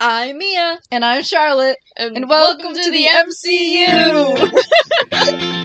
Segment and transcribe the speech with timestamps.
[0.00, 1.76] I'm Mia, And I'm Charlotte.
[1.96, 4.50] and, And welcome, to, the MCU.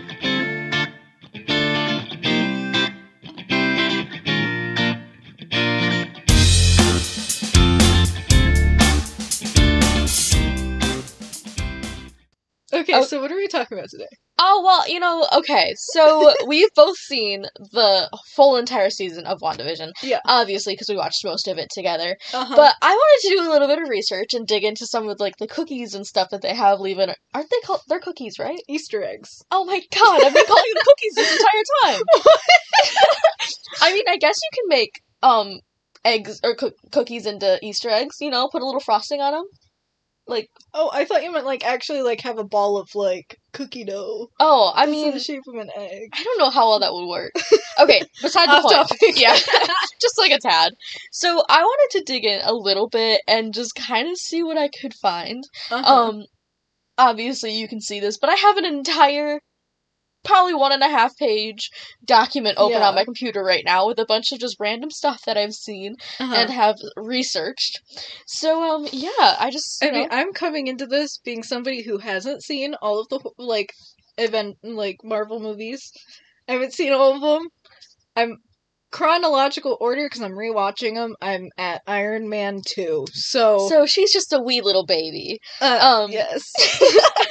[12.86, 13.06] okay, Oh.
[13.06, 14.08] so what are we talking about today?
[14.38, 15.74] Oh well, you know, okay.
[15.94, 19.92] So we've both seen the full entire season of WandaVision.
[20.04, 20.20] Yeah.
[20.26, 22.18] Obviously, because we watched most of it together.
[22.34, 22.56] Uh-huh.
[22.56, 25.20] But I wanted to do a little bit of research and dig into some of
[25.20, 27.10] like the cookies and stuff that they have leaving.
[27.34, 27.82] Aren't they called?
[27.88, 28.60] They're cookies, right?
[28.68, 29.42] Easter eggs.
[29.52, 32.04] Oh my god, I've been calling them cookies this entire time.
[33.82, 34.92] I mean, I guess you can make
[35.24, 35.60] um
[36.04, 38.18] eggs or cook cookies into Easter eggs.
[38.20, 39.46] You know, put a little frosting on them.
[40.28, 43.84] Like, Oh, I thought you meant like actually like have a ball of like cookie
[43.86, 44.28] dough.
[44.40, 46.10] oh, I mean, the shape of an egg.
[46.14, 47.34] I don't know how well that would work.
[47.78, 48.74] Okay, beside the point.
[48.74, 49.20] topic.
[49.20, 49.34] Yeah,
[50.02, 50.72] just like a tad.
[51.12, 54.58] So I wanted to dig in a little bit and just kind of see what
[54.58, 55.44] I could find.
[55.70, 55.94] Uh-huh.
[56.10, 56.24] Um,
[56.98, 59.42] obviously you can see this, but I have an entire,
[60.26, 61.70] probably one and a half page
[62.04, 62.88] document open Yeah.
[62.90, 65.96] on my computer right now with a bunch of just random stuff that I've seen
[66.20, 66.36] Uh-huh.
[66.36, 67.80] and have researched.
[68.28, 69.10] So um, yeah,
[69.40, 73.00] I just I mean, know- I'm coming into this being somebody who hasn't seen all
[73.00, 73.72] of the like
[74.18, 75.92] event like Marvel movies.
[76.48, 77.48] I haven't seen all of them.
[78.16, 78.38] I'm
[78.92, 81.16] chronological order because I'm rewatching them.
[81.22, 83.06] I'm at Iron Man two.
[83.12, 85.40] So, so she's just a wee little baby.
[85.60, 86.44] uh, um, yes,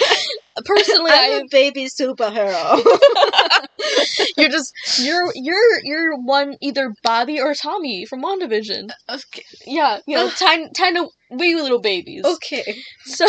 [0.65, 2.85] Personally, I'm I a baby superhero.
[4.37, 8.91] you're just you're you're you're one either Bobby or Tommy from WandaVision.
[9.09, 9.43] okay.
[9.67, 12.25] Yeah, you know, tiny tiny wee little babies.
[12.25, 13.27] okay, So,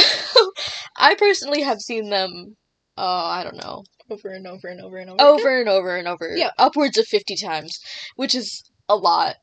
[0.97, 2.55] I personally have seen them,
[2.97, 5.21] uh, I don't know, over and over and over and over.
[5.23, 6.31] over and over and over.
[6.35, 6.51] Yeah.
[6.59, 7.79] Upwards of 50 times,
[8.15, 9.35] which is a lot.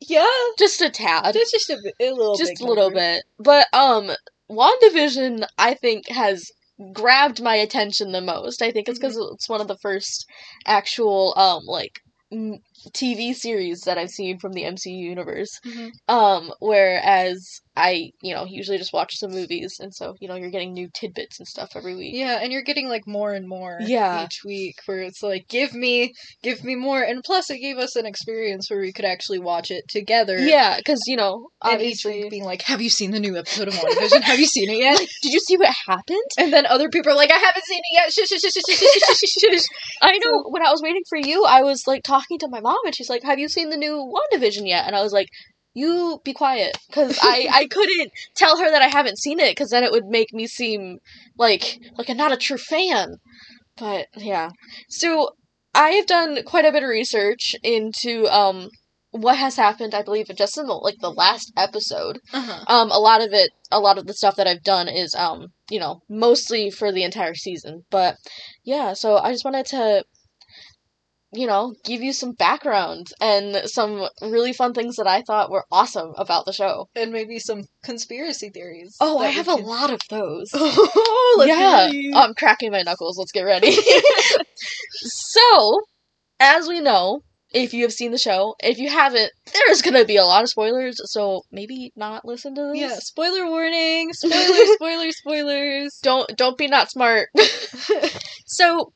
[0.00, 0.26] Yeah,
[0.58, 1.34] Just a tad.
[1.34, 2.98] that's just a, a little, Just a little number.
[3.00, 3.22] bit.
[3.38, 4.10] But, um,
[4.50, 6.50] WandaVision, I think, has
[6.92, 8.62] grabbed my attention the most.
[8.62, 9.34] I think it's because Mm-hmm.
[9.34, 10.26] it's one of the first
[10.66, 12.00] actual, um, like,
[12.32, 12.60] m-
[12.94, 15.50] TV series that I've seen from the MCU universe.
[15.66, 15.90] Mhm.
[16.08, 20.50] Um, whereas I, you know, usually just watch the movies, and so, you know, you're
[20.50, 22.14] getting new tidbits and stuff every week.
[22.14, 24.24] Yeah, and you're getting like more and more Yeah.
[24.24, 27.96] each week where it's like give me give me more and plus it gave us
[27.96, 30.38] an experience where we could actually watch it together.
[30.38, 32.22] Yeah, because, you know, And each obviously.
[32.22, 34.22] week being like, Have you seen the new episode of WandaVision?
[34.22, 34.98] Have you seen it yet?
[35.22, 36.18] Did you see what happened?
[36.38, 38.12] And then other people are like, I haven't seen it yet.
[38.12, 39.64] Shush, shush, shush, shush, shush, shush, shush, shush.
[40.02, 42.69] I know, when I was waiting for you, I was, like, talking to my mom,
[42.84, 44.86] and she's like, Have you seen the new WandaVision yet?
[44.86, 45.28] And I was like,
[45.74, 49.70] you be quiet, because I, I couldn't tell her that I haven't seen it, because
[49.70, 50.98] then it would make me seem
[51.36, 53.16] like, like I'm not a true fan.
[53.78, 54.50] But, yeah.
[54.88, 55.30] So,
[55.74, 58.68] I have done quite a bit of research into, um,
[59.12, 62.20] what has happened, I believe, just in the, like, the last episode.
[62.32, 62.64] Uh-huh.
[62.66, 65.52] Um, a lot of it, a lot of the stuff that I've done is, um,
[65.70, 67.84] you know, mostly for the entire season.
[67.90, 68.16] But
[68.64, 70.04] yeah, so I just wanted to,
[71.32, 75.64] you know, give you some background and some really fun things that I thought were
[75.70, 76.88] awesome about the show.
[76.96, 78.96] And maybe some conspiracy theories.
[79.00, 80.50] Oh, I have a lot of those.
[81.02, 82.10] Oh, let's yeah, ready.
[82.14, 83.16] I'm cracking my knuckles.
[83.18, 83.72] Let's get ready.
[84.92, 85.80] so,
[86.40, 87.20] as we know,
[87.52, 90.48] if you have seen the show, if you haven't, there's gonna be a lot of
[90.48, 91.00] spoilers.
[91.12, 92.80] So maybe not listen to this.
[92.80, 94.12] yeah, spoiler warning.
[94.12, 95.98] Spoiler, spoilers, spoilers.
[96.02, 97.28] don't don't be not smart.
[98.46, 98.92] so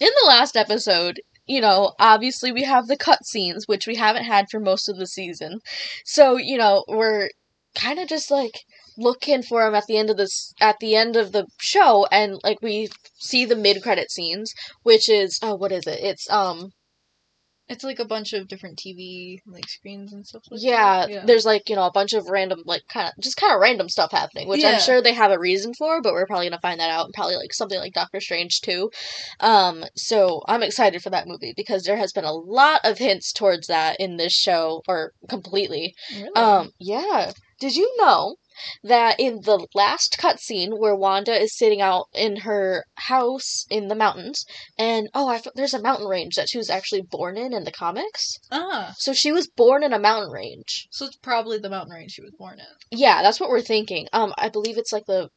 [0.00, 4.46] in the last episode, you know, obviously we have the cutscenes, which we haven't had
[4.50, 5.58] for most of the season.
[6.04, 7.30] So, you know, we're
[7.74, 8.60] kind of just like
[8.96, 12.38] looking for them at the end of this at the end of the show and
[12.44, 12.88] like we
[13.18, 14.52] see the mid-credit scenes,
[14.82, 15.98] which is oh what is it?
[16.00, 16.72] It's um
[17.70, 21.26] It's like a bunch of different TV like screens and stuff like yeah, that.
[21.26, 23.88] there's like, you know, a bunch of random like kind of just kind of random
[23.88, 24.70] stuff happening, which Yeah.
[24.72, 27.04] I'm sure they have a reason for, but we're probably going to find that out
[27.06, 28.90] and probably like something like Doctor Strange too.
[29.38, 33.32] Um so I'm excited for that movie because there has been a lot of hints
[33.32, 35.94] towards that in this show or completely.
[36.12, 36.30] Really?
[36.34, 37.32] Um yeah.
[37.60, 38.36] Did you know
[38.82, 43.94] that in the last cutscene where Wanda is sitting out in her house in the
[43.94, 44.44] mountains,
[44.78, 47.64] and oh, I f- there's a mountain range that she was actually born in in
[47.64, 48.38] the comics.
[48.50, 50.86] ah, So she was born in a mountain range.
[50.90, 52.98] so it's probably the mountain range she was born in.
[52.98, 54.08] Yeah, that's what we're thinking.
[54.12, 55.28] Um, I believe it's like the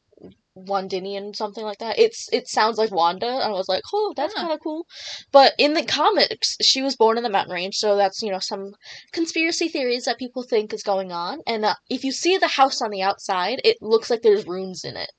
[0.56, 1.98] Wandinian something like that.
[1.98, 4.40] It's it sounds like Wanda, and I was like, oh, that's Ah.
[4.42, 4.86] kind of cool.
[5.32, 8.38] But in the comics, she was born in the mountain range, so that's you know
[8.38, 8.72] some
[9.12, 11.40] conspiracy theories that people think is going on.
[11.46, 14.84] And uh, if you see the house on the outside, it looks like there's runes
[14.84, 15.10] in it,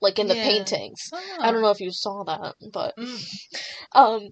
[0.00, 0.42] like in the Yeah.
[0.42, 1.10] paintings.
[1.12, 3.24] I don't know if you saw that, but Mm.
[3.92, 4.28] um,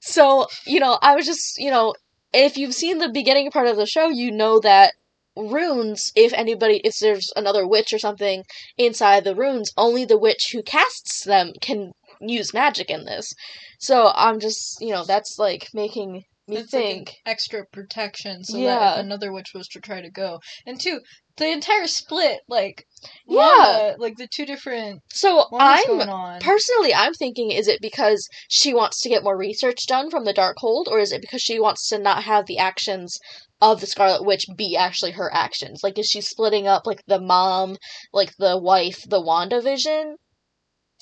[0.00, 1.94] so you know, I was just you know,
[2.32, 4.94] if you've seen the beginning part of the show, you know that
[5.38, 8.44] runes, if anybody, if there's another witch or something
[8.76, 13.32] inside the runes, only the witch who casts them can use magic in this.
[13.78, 17.14] So I'm just, you know, that's like making me It's like think.
[17.26, 18.92] extra protection so that Yeah.
[18.94, 20.40] if another witch was to try to go.
[20.66, 21.00] And two,
[21.36, 22.84] the entire split, like
[23.26, 23.94] Yeah.
[23.98, 29.08] Like the two different so I'm personally, I'm thinking, is it because she wants to
[29.08, 32.24] get more research done from the Darkhold, or is it because she wants to not
[32.24, 33.18] have the actions
[33.60, 35.82] of the Scarlet Witch be actually her actions?
[35.82, 37.76] Like, is she splitting up like the mom,
[38.12, 40.16] like the wife, the Wanda Vision,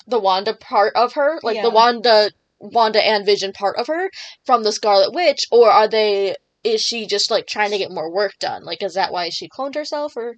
[0.07, 1.63] the Wanda part of her, like Yeah.
[1.63, 4.09] the Wanda, Wanda and Vision part of her
[4.45, 6.35] from the Scarlet Witch, or are they?
[6.63, 8.65] Is she just like trying to get more work done?
[8.65, 10.35] Like, is that why she cloned herself, or?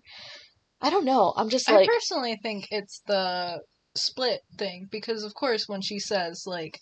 [0.81, 1.33] I don't know.
[1.35, 3.61] I'm just I like, personally think it's the
[3.95, 6.79] split thing because of course when she says like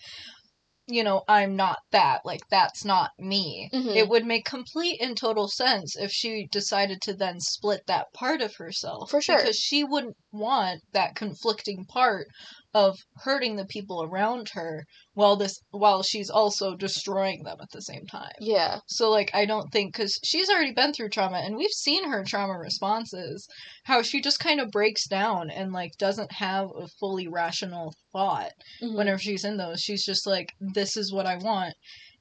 [0.87, 3.95] you know I'm not that like that's not me Mhm.
[3.95, 8.41] it would make complete and total sense if she decided to then split that part
[8.41, 9.37] of herself For sure.
[9.37, 12.27] because she wouldn't want that conflicting part
[12.77, 17.81] of hurting the people around her while this while she's also destroying them at the
[17.81, 21.55] same time yeah, so like I don't think because she's already been through trauma and
[21.57, 23.47] we've seen her trauma responses,
[23.83, 28.51] how she just kind of breaks down and like doesn't have a fully rational thought
[28.81, 28.95] Mhm.
[28.95, 29.81] whenever she's in those.
[29.81, 31.73] She's just like, this is what I want.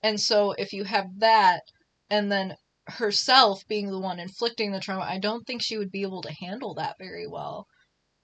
[0.03, 1.63] And so if you have that
[2.09, 2.57] and then
[2.89, 6.33] herself being the one inflicting the trauma, I don't think she would be able to
[6.33, 7.67] handle that very well.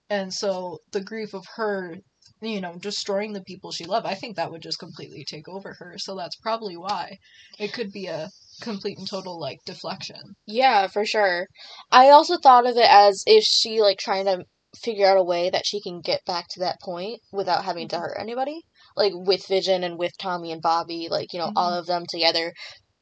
[0.09, 1.97] And so the grief of her,
[2.41, 5.75] you know, destroying the people she loved, I think that would just completely take over
[5.79, 5.95] her.
[5.99, 7.19] So that's probably why.
[7.59, 8.31] It could be a
[8.61, 10.35] complete and total like deflection.
[10.47, 11.47] Yeah, for sure.
[11.91, 14.45] I also thought of it as if she like trying to
[14.77, 17.97] figure out a way that she can get back to that point without having to
[17.97, 18.01] Mhm.
[18.01, 18.63] hurt anybody.
[18.97, 21.79] Like with Vision and with Tommy and Bobby, like, you know, all Mhm.
[21.79, 22.53] of them together,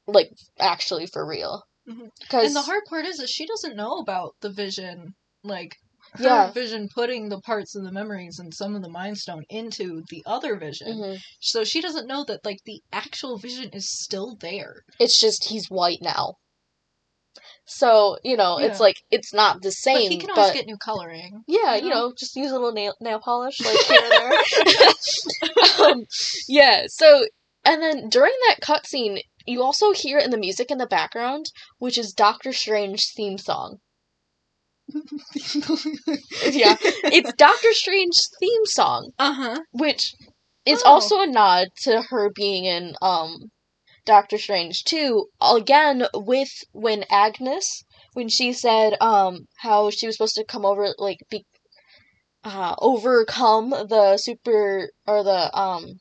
[0.06, 1.62] like actually for real.
[1.88, 2.11] Mhm.
[2.28, 5.76] Cuz And the hard part is that she doesn't know about the vision, like
[6.14, 10.02] her vision putting the parts of the memories and some of the mind stone into
[10.10, 11.18] the other vision.
[11.40, 14.84] So she doesn't know that like the actual vision is still there.
[14.98, 16.34] it's just he's white now.
[17.64, 18.66] So, you know, Yeah.
[18.66, 21.44] it's like it's not the But same, he can but, always get new coloring.
[21.46, 22.08] Yeah, you you know?
[22.08, 25.86] know, just use a little nail nail polish like here and there.
[25.86, 26.04] um,
[26.48, 26.84] yeah.
[26.88, 27.26] So,
[27.64, 31.46] and then during that cutscene, you also hear in the music in the background,
[31.78, 33.78] which is Doctor Strange's theme song.
[36.44, 36.76] Yeah,
[37.10, 39.60] it's Doctor Strange's theme song, Uh huh.
[39.72, 40.14] which
[40.66, 40.90] is Oh.
[40.90, 43.50] also a nod to her being in um
[44.04, 45.26] Doctor Strange too.
[45.40, 47.84] again with when Agnes
[48.14, 51.44] when she said um how she was supposed to come over like be
[52.44, 56.00] uh overcome the super or the um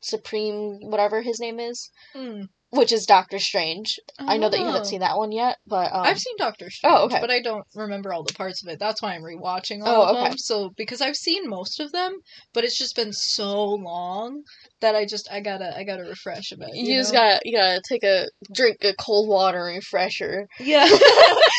[0.00, 2.48] supreme whatever his name is Mm.
[2.70, 3.98] Which is Doctor Strange.
[4.18, 4.88] I know that you haven't Oh.
[4.88, 7.20] seen that one yet, but um I've seen Doctor Strange, Oh, okay.
[7.20, 8.78] but I don't remember all the parts of it.
[8.78, 10.28] That's why I'm rewatching all Oh, of okay.
[10.30, 10.38] them.
[10.38, 12.12] So because I've seen most of them,
[12.54, 14.42] but it's just been so long
[14.80, 16.68] that I just I gotta I gotta refresh a bit.
[16.74, 17.18] you, You, just know?
[17.20, 20.46] gotta you gotta take a drink a cold water refresher.
[20.60, 20.88] yeah.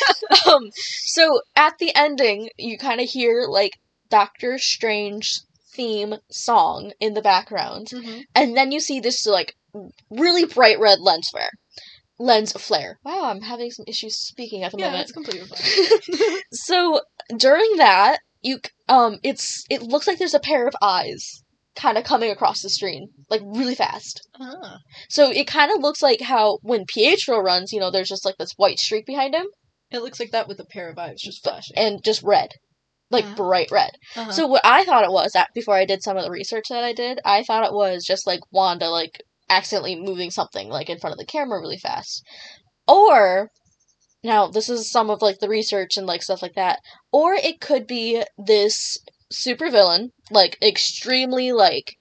[0.48, 3.74] um, so at the ending, you kind of hear like
[4.10, 5.40] Doctor Strange
[5.74, 8.24] theme song in the background, Mhm.
[8.36, 9.56] and then you see this like
[10.10, 11.50] really bright red lens flare.
[12.20, 13.00] Lens flare.
[13.04, 15.02] Wow, I'm having some issues speaking at the Yeah, moment.
[15.02, 16.40] that's completely fine.
[16.54, 17.02] so
[17.38, 18.60] during that, you
[18.90, 21.44] um, it's it looks like there's a pair of eyes
[21.76, 24.22] kind of coming across the screen like really fast.
[24.40, 24.78] ah.
[25.10, 28.36] So it kind of looks like how when Pietro runs, you know, there's just like
[28.38, 29.48] this white streak behind him
[29.90, 31.78] It looks like that with a pair of eyes just flashing.
[31.78, 32.50] and just red.
[33.10, 33.34] Like Ah.
[33.36, 33.92] bright red.
[34.16, 34.32] Uh-huh.
[34.32, 36.84] So what I thought it was that before I did some of the research that
[36.84, 39.22] I did, I thought it was just like Wanda like
[39.52, 42.24] accidentally moving something like in front of the camera really fast.
[42.88, 43.52] Or
[44.24, 46.80] now this is some of like the research and like stuff like that.
[47.12, 48.98] Or it could be this
[49.32, 51.98] supervillain, like extremely like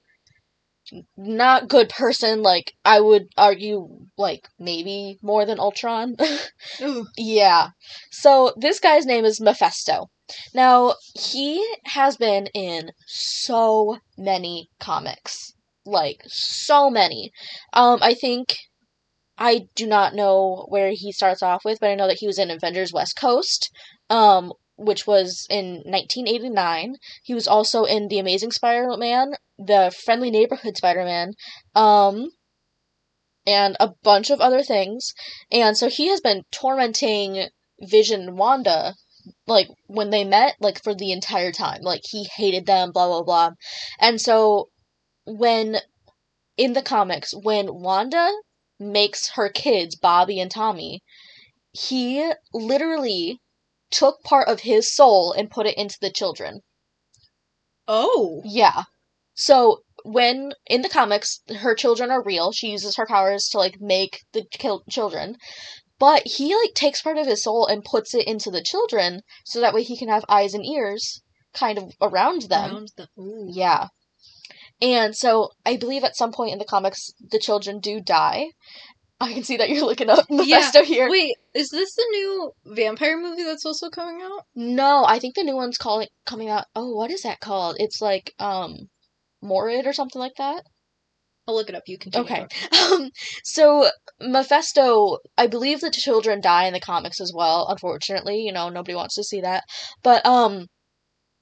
[1.16, 6.16] not good person, like I would argue like maybe more than Ultron.
[7.16, 7.68] Yeah.
[8.10, 10.06] So this guy's name is Mephisto.
[10.54, 15.52] Now, he has been in so many comics.
[15.84, 17.32] Like so many.
[17.72, 18.56] Um I think
[19.38, 22.38] I do not know where he starts off with, but I know that he was
[22.38, 23.70] in Avengers West Coast,
[24.10, 26.96] um which was in 1989.
[27.22, 31.34] He was also in The Amazing Spider-Man, The Friendly Neighborhood Spider-Man,
[31.74, 32.30] um
[33.46, 35.12] and a bunch of other things.
[35.50, 37.48] And so he has been tormenting
[37.80, 38.94] Vision and Wanda,
[39.46, 41.80] like when they met, like for the entire time.
[41.82, 43.50] Like he hated them, blah blah blah.
[43.98, 44.68] And so
[45.24, 45.80] when
[46.56, 48.32] in the comics, when Wanda
[48.78, 51.02] makes her kids, Bobby and Tommy,
[51.72, 53.40] he literally
[53.90, 56.60] took part of his soul and put it into the children.
[57.86, 58.42] Oh.
[58.44, 58.84] Yeah.
[59.34, 63.80] So when in the comics her children are real, she uses her powers to like
[63.80, 65.36] make the kill- children.
[65.98, 69.60] But he like takes part of his soul and puts it into the children so
[69.60, 71.22] that way he can have eyes and ears
[71.52, 72.70] kind of around them.
[72.70, 73.08] Around the.
[73.52, 73.88] Yeah.
[74.82, 78.46] And so I believe at some point in the comics the children do die.
[79.20, 81.08] I can see that you're looking up Mephisto here.
[81.10, 84.46] Wait, is this the new vampire movie that's also coming out?
[84.54, 86.64] No, I think the new one's calling coming out.
[86.74, 87.76] Oh, what is that called?
[87.78, 88.88] It's like um
[89.42, 90.64] Morid or something like that.
[91.46, 91.82] I'll look it up.
[91.86, 92.24] You continue.
[92.24, 92.46] Okay.
[92.80, 93.10] Um
[93.44, 93.90] so
[94.22, 98.94] Mephisto, I believe the children die in the comics as well, unfortunately, you know, nobody
[98.94, 99.64] wants to see that.
[100.02, 100.66] But um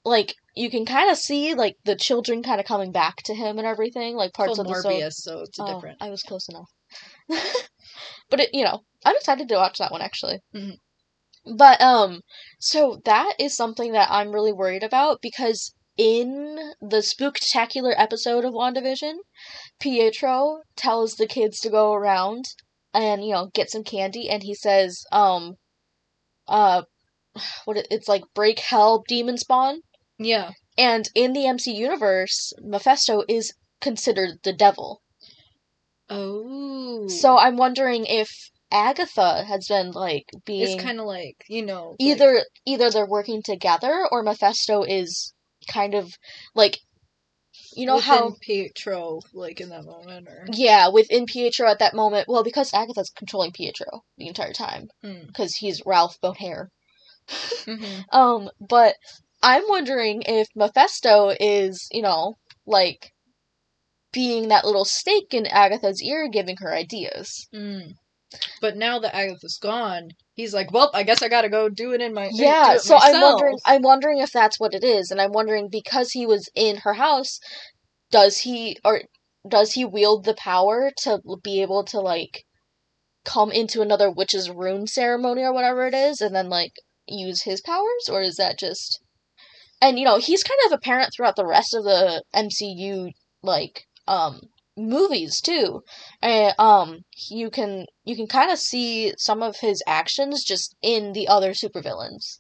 [0.09, 3.59] like you can kind of see like the children kind of coming back to him
[3.59, 4.73] and everything, like parts of the.
[4.73, 5.99] Morbius, so it's a Oh, different.
[6.01, 6.69] I was close enough.
[8.31, 10.41] but it, you know, I'm excited to watch that one actually.
[10.55, 10.79] Mhm.
[11.57, 12.23] But um,
[12.59, 18.53] so that is something that I'm really worried about because in the spooktacular episode of
[18.55, 19.15] WandaVision,
[19.81, 22.45] Pietro tells the kids to go around
[22.95, 25.57] and you know get some candy, and he says, um,
[26.47, 26.83] uh,
[27.65, 29.81] what it, it's like break hell demon spawn,
[30.19, 30.51] Yeah.
[30.77, 35.03] and in the MC universe, Mephisto is considered the devil.
[36.11, 37.07] Oh.
[37.09, 38.29] So I'm wondering if
[38.71, 43.07] Agatha has been like being it's kind of like you know like- either either they're
[43.07, 45.33] working together or Mephisto is
[45.71, 46.13] kind of
[46.55, 46.79] like
[47.77, 51.95] you know within how Pietro like in that moment or yeah within Pietro at that
[51.95, 55.27] moment well because Agatha's controlling Pietro the entire time Mm.
[55.27, 56.69] because he's Ralph Bohner
[57.31, 58.05] Mhm.
[58.13, 58.95] um but
[59.43, 62.35] I'm wondering if Mephisto is you know
[62.67, 63.13] like
[64.13, 67.93] being that little stake in Agatha's ear giving her ideas Mm.
[68.61, 72.03] But now that Agatha's gone, he's like, "Well, I guess I gotta go do it
[72.03, 75.33] in my Yeah, so I'm wondering I'm wondering if that's what it is, and I'm
[75.33, 77.41] wondering because he was in her house,
[78.11, 79.03] does he or
[79.49, 82.45] does he wield the power to be able to like
[83.25, 86.73] come into another witch's rune ceremony or whatever it is and then like
[87.07, 89.01] use his powers or is that just
[89.81, 93.11] and you know, he's kind of apparent throughout the rest of the MCU
[93.43, 94.41] like um
[94.77, 95.83] movies too.
[96.23, 96.99] And um
[97.31, 101.51] you can you can kind of see some of his actions just in the other
[101.53, 102.39] supervillains.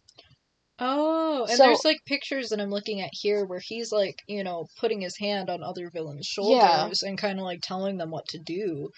[0.81, 4.45] Oh, and So- there's like pictures that I'm looking at here where he's like, you
[4.45, 6.77] know, putting his hand on other villains' Yeah.
[6.83, 8.91] shoulders and kind of like telling them what to do.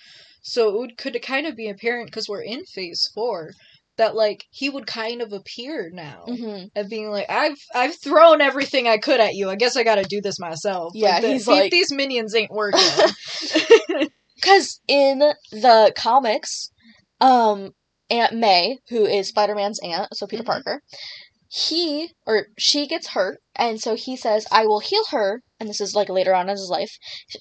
[0.42, 3.52] So it would, could kind of be apparent because we're in phase four
[4.00, 8.40] that like he would kind of appear now hmm and being like, I've I've thrown
[8.40, 9.49] everything I could at you.
[9.50, 10.92] I guess I got to do this myself.
[10.95, 12.80] Yeah, the- he's these, like- these minions ain't working.
[14.37, 15.19] Because in
[15.52, 16.71] the comics,
[17.21, 17.73] um,
[18.09, 20.47] Aunt May, who is Spider Man's aunt, so Peter Mhm.
[20.47, 20.80] Parker,
[21.49, 25.80] he or she gets hurt, and so he says, "I will heal her." And this
[25.80, 26.92] is like later on in his life.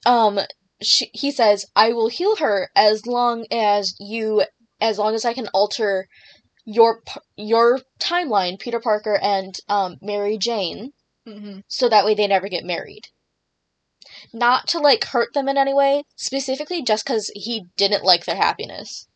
[0.05, 0.39] Um,
[0.81, 4.43] she, he says, "I will heal her as long as you,
[4.81, 6.05] as long as I can alter
[6.73, 7.01] your
[7.35, 10.91] your timeline, Peter Parker and um Mary Jane."
[11.25, 13.03] hmm so that way they never get married.
[14.33, 18.35] Not to like hurt them in any way, specifically just because he didn't like their
[18.35, 19.07] happiness.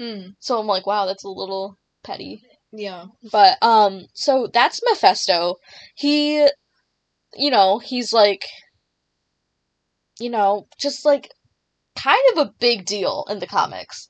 [0.00, 2.42] Mm, So I'm like, wow, that's a little petty.
[2.72, 3.06] yeah.
[3.30, 5.56] But um, so that's Mephisto.
[5.94, 6.48] He,
[7.34, 8.44] you know, he's like,
[10.18, 11.30] you know, just like
[11.96, 14.08] kind of a big deal in the comics.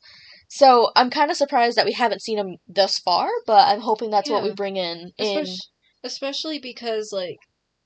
[0.54, 4.10] So I'm kind of surprised that we haven't seen him thus far, but I'm hoping
[4.10, 5.38] that's what we bring in in.
[5.38, 5.58] Especially,
[6.04, 7.38] especially because like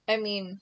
[0.06, 0.58] I mean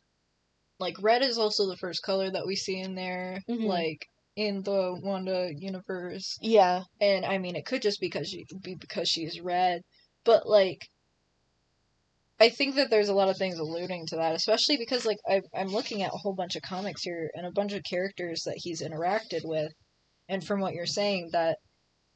[0.79, 3.67] like red is also the first color that we see in there Mhm.
[3.67, 6.85] like in the Wanda universe Yeah.
[7.01, 9.83] and I mean it could just because she be because she's red
[10.23, 10.87] but like
[12.39, 15.43] I think that there's a lot of things alluding to that especially because like I
[15.53, 18.61] I'm looking at a whole bunch of comics here and a bunch of characters that
[18.63, 19.73] he's interacted with
[20.29, 21.59] and from what you're saying that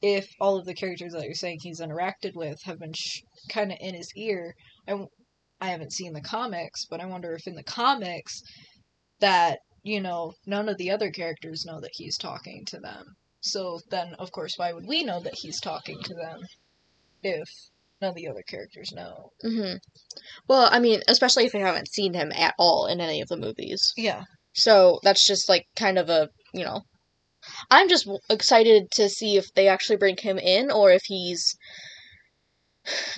[0.03, 3.71] if all of the characters that you're saying he's interacted with have been sh- kind
[3.73, 4.55] of in his ear
[4.89, 5.09] I, w-
[5.61, 8.41] I haven't seen the comics but i wonder if in the comics
[9.21, 13.05] that you know none of the other characters know that he's talking to them.
[13.41, 16.41] So then of course why would we know that he's talking to them
[17.23, 17.49] if
[18.01, 19.31] none of the other characters know?
[19.43, 19.75] Hmm
[20.49, 23.37] Well, I mean, especially if we haven't seen him at all in any of the
[23.37, 23.93] movies.
[23.97, 24.23] yeah.
[24.55, 26.81] So that's just like kind of a, you know,
[27.71, 31.57] I'm just excited to see if they actually bring him in or if he's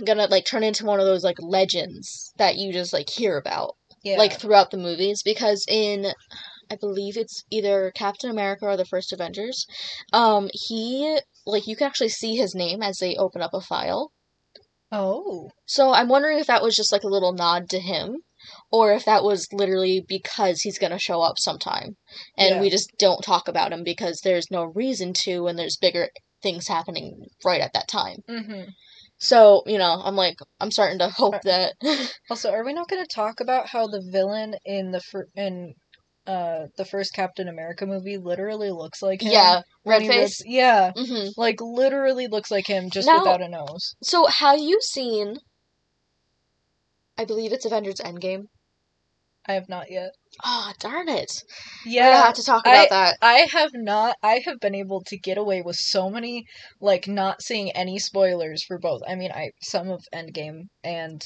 [0.05, 3.77] gonna like turn into one of those like legends that you just like hear about
[4.03, 6.13] yeah like throughout the movies because in
[6.71, 9.67] I believe it's either Captain America or the first Avengers,
[10.13, 14.13] um he like you can actually see his name as they open up a file.
[14.91, 15.51] Oh.
[15.67, 18.23] So I'm wondering if that was just like a little nod to him,
[18.73, 21.97] or if that was literally because he's gonna show up sometime,
[22.37, 22.61] and Yeah.
[22.61, 26.09] we just don't talk about him because there's no reason to, and there's bigger
[26.43, 28.17] things happening right at that time.
[28.29, 28.71] Mm-hmm.
[29.19, 31.75] So you know, I'm like, I'm starting to hope that.
[32.31, 35.75] Also, are we not going to talk about how the villain in the fir- in
[36.27, 39.33] uh the first Captain America movie literally looks like him?
[39.33, 40.41] yeah, red face.
[40.41, 43.95] rips- yeah, hmm like literally looks like him just Now- without a nose.
[44.03, 45.37] So have you seen?
[47.19, 48.47] I believe it's Avengers Endgame.
[49.47, 50.13] I have not yet.
[50.45, 51.43] Ah, darn it!
[51.85, 53.19] Yeah, gonna have to talk about that.
[53.21, 54.17] I have not.
[54.23, 56.45] I have been able to get away with so many,
[56.81, 59.03] like not seeing any spoilers for both.
[59.07, 61.21] I mean, I some of Endgame and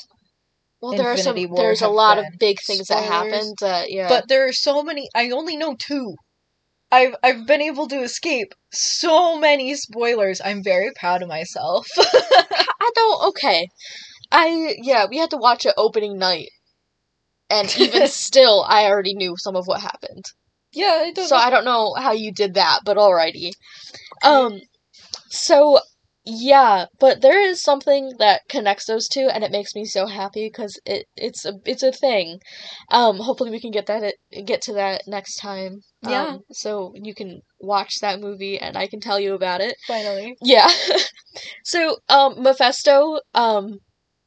[0.81, 1.37] Well, there are some.
[1.37, 3.57] War There's a lot of big things that happened.
[3.61, 4.09] That yeah.
[4.09, 5.09] but there are so many.
[5.15, 6.17] I only know two.
[6.91, 10.41] I've I've been able to escape so many spoilers.
[10.45, 11.87] I'm very proud of myself.
[11.99, 13.29] I don't.
[13.29, 13.69] Okay,
[14.33, 15.07] I yeah.
[15.11, 16.49] We had to watch it opening night,
[17.51, 20.25] and even still, I already knew some of what happened.
[20.73, 21.29] yeah, I don't.
[21.29, 23.53] So I don't know how you did that, but alrighty.
[24.23, 24.61] Um,
[25.29, 25.79] so
[26.29, 30.49] yeah, but there is something that connects those two, and it makes me so happy
[30.49, 32.41] because it it's a it's a thing.
[32.91, 35.83] Um, hopefully we can get that get to that next time.
[36.03, 36.25] Yeah.
[36.25, 39.77] Um, so you can watch that movie, and I can tell you about it.
[39.87, 40.37] finally.
[40.43, 40.69] Yeah.
[41.65, 43.79] so, um, Mephisto, um,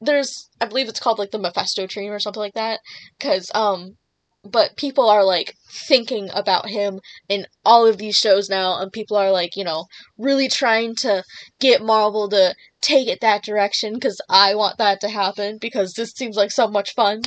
[0.01, 2.79] there's, I believe it's called like the Mephisto dream or something like that.
[3.19, 3.97] Cause, um,
[4.43, 9.17] but people are like thinking about him in all of these shows now, and people
[9.17, 9.85] are like, you know,
[10.17, 11.23] really trying to
[11.59, 16.11] get Marvel to take it that direction because I want that to happen because this
[16.11, 17.23] seems like so much fun.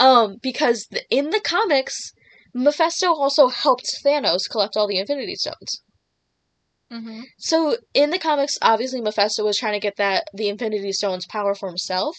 [0.00, 2.12] Um, because in the comics,
[2.52, 5.82] Mephisto also helped Thanos collect all the Infinity Stones.
[6.92, 7.20] Mm-hmm.
[7.38, 11.54] So in the comics, obviously Mephisto was trying to get that the Infinity Stones power
[11.54, 12.16] for himself,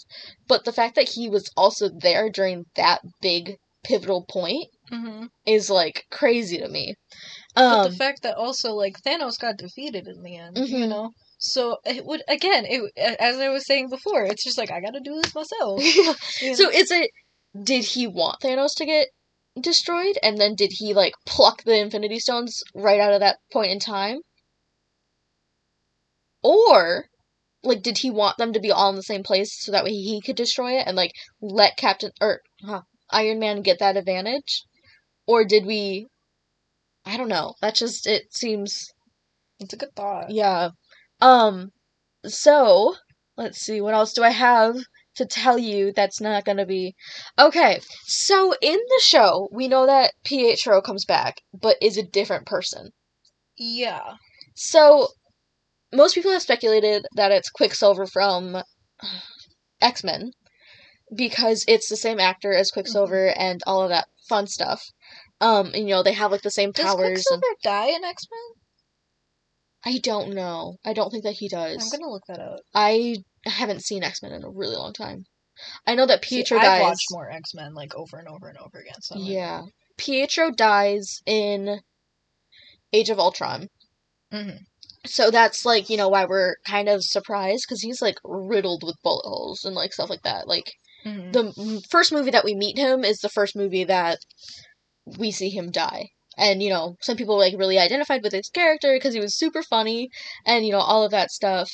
[0.47, 5.25] but the fact that he was also there during that big pivotal point Mm-hmm.
[5.45, 6.95] is like crazy to me.
[7.55, 10.89] But Um, the fact that also like Thanos got defeated in the end, you Mhm.
[10.89, 11.11] know.
[11.39, 14.93] So it would again, it as I was saying before, it's just like I got
[14.93, 15.81] to do this myself.
[16.41, 17.11] you so is it
[17.63, 19.09] did he want Thanos to get
[19.59, 23.71] destroyed and then did he like pluck the Infinity Stones right out of that point
[23.71, 24.19] in time?
[26.47, 27.09] Or
[27.61, 29.91] like did he want them to be all in the same place so that way
[29.91, 34.63] he could destroy it and like let Captain or huh, Iron Man get that advantage?
[35.25, 36.07] Or did we
[37.05, 37.55] I don't know.
[37.61, 38.87] That just it seems
[39.59, 40.31] it's a good thought.
[40.31, 40.69] yeah.
[41.19, 41.73] Um
[42.25, 42.95] so
[43.35, 44.77] let's see what else do I have
[45.15, 46.95] to tell you that's not going to be
[47.37, 47.81] Okay.
[48.05, 52.91] So in the show, we know that Pietro comes back but is a different person.
[53.57, 54.13] Yeah.
[54.55, 55.09] So
[55.93, 58.61] most people have speculated that it's Quicksilver from
[59.81, 60.31] X-Men
[61.15, 64.83] because it's the same actor as Quicksilver and all of that fun stuff.
[65.39, 68.03] Um, and you know, they have like the same Does powers and Quicksilver die in
[68.03, 69.93] X Men?
[69.93, 70.77] I don't know.
[70.83, 71.77] I don't think that he does.
[71.81, 72.59] I'm gonna look that up.
[72.73, 75.25] I haven't seen X Men in a really long time.
[75.85, 76.81] I know that See, Pietro I've dies.
[76.81, 79.01] watched more X Men like over and over and over again.
[79.01, 79.61] So I'm like, Yeah,
[79.97, 81.79] Pietro dies in
[82.91, 83.69] Age of Ultron.
[84.33, 84.59] Mhm.
[85.07, 89.01] So that's like you know why we're kind of surprised because he's like riddled with
[89.03, 90.47] bullet holes and like stuff like that.
[90.47, 90.73] Like
[91.05, 91.31] Mhm.
[91.33, 94.19] the m- first movie that we meet him is the first movie that
[95.17, 96.09] we see him die.
[96.37, 99.63] And you know, some people like really identified with his character because he was super
[99.63, 100.09] funny
[100.45, 101.71] and you know all of that stuff.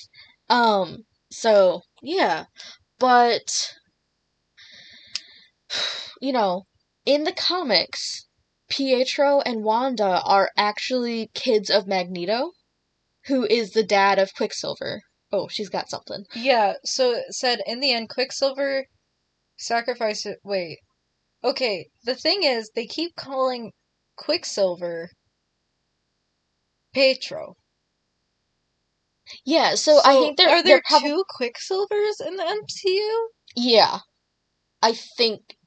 [0.49, 2.45] Um so yeah.
[2.99, 3.73] But
[6.21, 6.63] you know,
[7.05, 8.27] in the comics,
[8.69, 12.51] Pietro and Wanda are actually kids of Magneto,
[13.25, 15.01] who is the dad of Quicksilver.
[15.31, 16.25] Oh, she's got something.
[16.35, 16.73] Yeah.
[16.85, 18.85] So it said in the end, Quicksilver
[19.57, 20.27] sacrificed.
[20.43, 20.79] Wait.
[21.43, 21.87] Okay.
[22.03, 23.71] The thing is, they keep calling
[24.15, 25.09] Quicksilver
[26.93, 27.55] Pietro.
[29.45, 33.27] Yeah, so, I think there are there probably two Quicksilvers in the MCU?
[33.55, 33.99] Yeah.
[34.81, 35.57] I think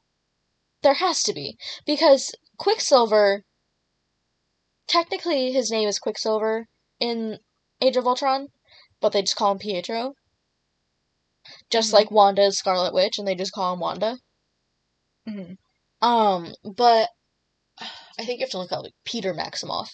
[0.82, 1.56] there has to be.
[1.84, 3.42] Because Quicksilver
[4.86, 6.66] technically his name is Quicksilver
[7.00, 7.38] in
[7.80, 8.48] Age of Ultron,
[9.00, 10.14] but they just call him Pietro.
[11.70, 11.94] Just Mhm.
[11.94, 14.18] like Wanda is Scarlet Witch and they just call him Wanda.
[15.26, 15.54] hmm
[16.00, 17.10] Um, but
[17.80, 19.90] I think you have to look up like Peter Maximoff.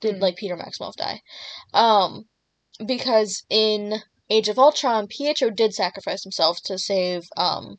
[0.00, 0.22] Did Hmm.
[0.22, 1.20] like Peter Maximoff die?
[1.74, 2.28] Um,
[2.84, 7.78] because in Age of Ultron, Pietro did sacrifice himself to save um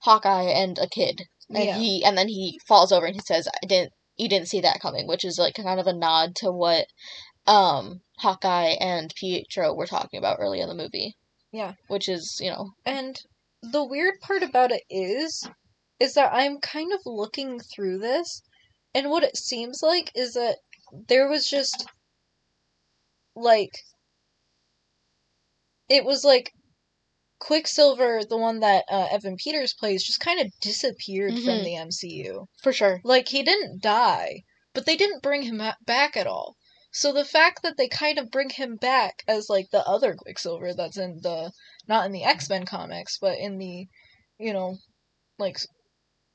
[0.00, 1.78] Hawkeye and a kid, and Yeah.
[1.78, 4.80] he and then he falls over and he says, "I didn't, you didn't see that
[4.80, 6.86] coming," which is like kind of a nod to what
[7.46, 11.16] um Hawkeye and Pietro were talking about early in the movie.
[11.52, 11.74] Yeah.
[11.88, 13.18] Which is, you know, And
[13.62, 15.48] the weird part about it is,
[15.98, 18.42] is that I'm kind of looking through this,
[18.94, 20.58] and what it seems like is that
[21.08, 21.86] there was just,
[23.34, 23.72] like,
[25.88, 26.52] it was like
[27.40, 31.64] Quicksilver, the one that uh, Evan Peters plays, just kind of disappeared from Mhm.
[31.64, 32.46] the MCU.
[32.62, 33.00] for sure.
[33.02, 34.42] Like, he didn't die,
[34.74, 36.56] but they didn't bring him back at all.
[36.92, 40.74] So the fact that they kind of bring him back as like the other Quicksilver
[40.74, 41.52] that's in the
[41.88, 43.86] not in the X-Men comics, but in the
[44.38, 44.76] you know
[45.38, 45.56] like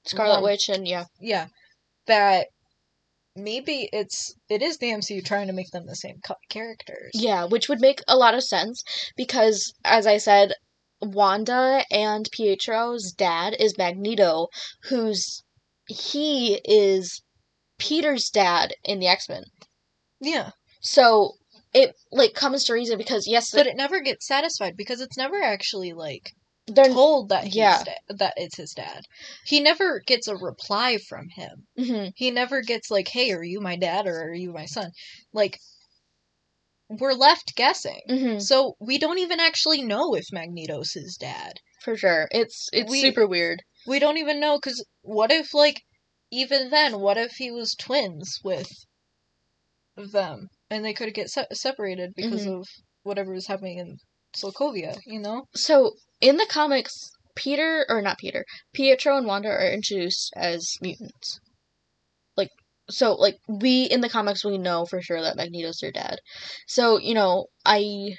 [0.06, 1.06] Scarlet One- Witch and yeah.
[1.20, 1.48] yeah,
[2.08, 2.48] that
[3.36, 7.12] maybe it's it is the MCU trying to make them the same co- characters.
[7.14, 8.82] Yeah, which would make a lot of sense
[9.18, 10.54] because, as I said,
[11.02, 14.48] Wanda and Pietro's dad is Magneto,
[14.84, 15.44] who's
[15.88, 17.22] he is
[17.78, 19.44] Peter's dad in the X Men.
[20.20, 21.34] Yeah, So
[21.74, 25.42] it like comes to reason because yes, but it never gets satisfied because it's never
[25.42, 26.32] actually like
[26.68, 27.84] they're told that he's yeah.
[27.84, 29.02] da- that it's his dad.
[29.46, 31.68] He never gets a reply from him.
[31.78, 32.14] Mhm.
[32.16, 34.92] He never gets like, "Hey, are you my dad or are you my son?"
[35.34, 35.60] Like
[36.90, 38.02] we're left guessing.
[38.10, 38.42] Mhm.
[38.42, 41.60] So we don't even actually know if Magneto's his dad.
[41.82, 42.28] for sure.
[42.32, 43.62] It's it's We- super weird.
[43.86, 45.82] We don't even know cuz what if like
[46.32, 48.68] even then what if he was twins with
[49.96, 52.60] them and they could get se- separated because Mhm.
[52.62, 52.68] of
[53.04, 53.98] whatever was happening in
[54.36, 55.48] Sokovia, you know?
[55.56, 56.94] So in the comics,
[57.36, 61.40] Peter or not Peter, Pietro and Wanda are introduced as mutants.
[62.90, 66.20] So like we in the comics we know for sure that Magneto's their dad.
[66.68, 68.16] So, you know, I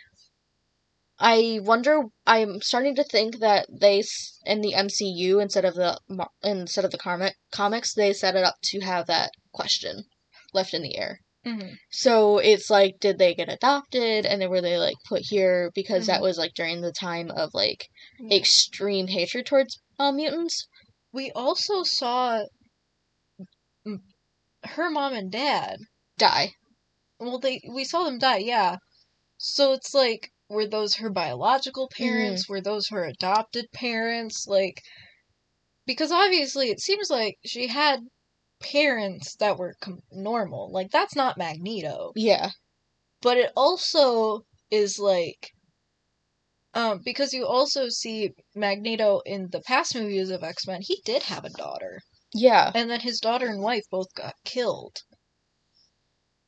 [1.19, 4.03] I wonder I'm starting to think that they
[4.45, 5.99] in the MCU instead of the
[6.43, 10.05] instead of the comic comics they set it up to have that question
[10.53, 11.21] left in the air.
[11.47, 11.75] Mm-hmm.
[11.91, 16.05] So it's like, did they get adopted and then were they like put here because
[16.05, 16.07] Mhm.
[16.09, 17.87] that was like during the time of like
[18.19, 18.37] Yeah.
[18.39, 20.67] extreme hatred towards uh, mutants?
[21.13, 22.45] We also saw
[24.67, 25.79] her mom and dad.
[26.19, 26.53] Die.
[27.19, 28.77] Well, they we saw them die, yeah.
[29.39, 32.49] So it's like, were those her biological parents?
[32.49, 34.47] Were those her adopted parents?
[34.47, 34.81] Like,
[35.87, 38.01] because obviously it seems like she had
[38.61, 40.71] parents that were com- normal.
[40.73, 42.13] Like, that's not Magneto.
[42.15, 42.51] Yeah.
[43.23, 45.51] But it also is like,
[46.75, 51.23] um, because you also see Magneto in the past movies of X Men, he did
[51.25, 52.01] have a daughter.
[52.35, 52.71] Yeah.
[52.75, 55.03] And then his daughter and wife both got killed.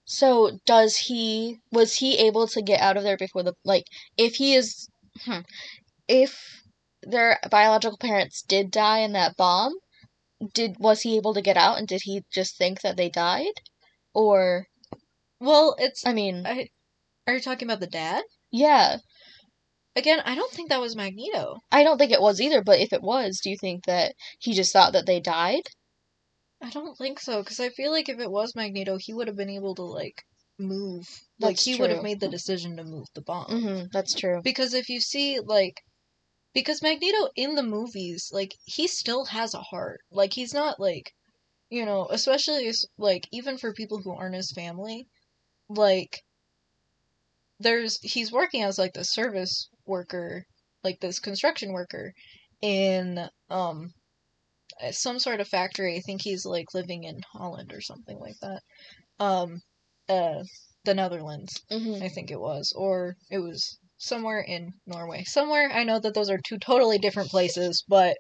[0.07, 3.85] So does he was he able to get out of there before the like
[4.17, 4.89] if he is
[5.25, 5.41] hmm,
[6.09, 6.63] if
[7.03, 9.75] their biological parents did die in that bomb,
[10.55, 13.55] did was he able to get out and did he just think that they died?
[14.15, 14.69] Or
[15.41, 16.07] Well, it's.
[16.07, 16.69] I mean, I,
[17.27, 18.25] are you talking about the dad?
[18.51, 18.99] yeah.
[19.99, 21.59] Again, I don't think that was Magneto.
[21.73, 24.55] I don't think it was either, but if it was, do you think that he
[24.55, 25.63] just thought that they died?
[26.63, 29.37] I don't think so, because I feel like if it was Magneto, he would have
[29.37, 30.23] been able to, like,
[30.57, 31.05] move.
[31.41, 33.47] like, That's he would have made the decision to move the bomb.
[33.51, 34.41] Mm-hmm, that's true.
[34.45, 35.75] Because if you see, like,
[36.55, 40.01] because Magneto in the movies, like, he still has a heart.
[40.13, 41.13] Like, he's not, like,
[41.71, 45.09] you know, especially, like, even for people who aren't his family,
[45.69, 46.23] like,
[47.61, 50.45] there's, he's working as, like, the service worker,
[50.85, 52.13] like, this construction worker
[52.63, 53.93] in, um,
[54.91, 55.97] some sort of factory.
[55.97, 58.63] I think he's, like, living in Holland or something like that.
[59.19, 59.61] Um,
[60.09, 60.45] uh,
[60.85, 61.61] the Netherlands.
[61.71, 62.03] Mm-hmm.
[62.03, 65.25] I think it was, or it was somewhere in Norway.
[65.25, 68.17] Somewhere I know that those are two totally different places, but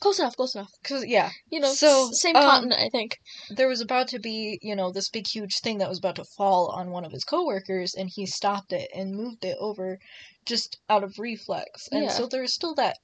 [0.00, 0.68] Close enough, close enough.
[0.82, 3.16] cause yeah, You know, So, same um, continent, I think.
[3.50, 6.24] there was about to be you know this big huge thing that was about to
[6.36, 9.98] fall on one of his coworkers, and he stopped it and moved it over
[10.46, 12.10] just out of reflex, and Yeah.
[12.10, 12.98] so there was still that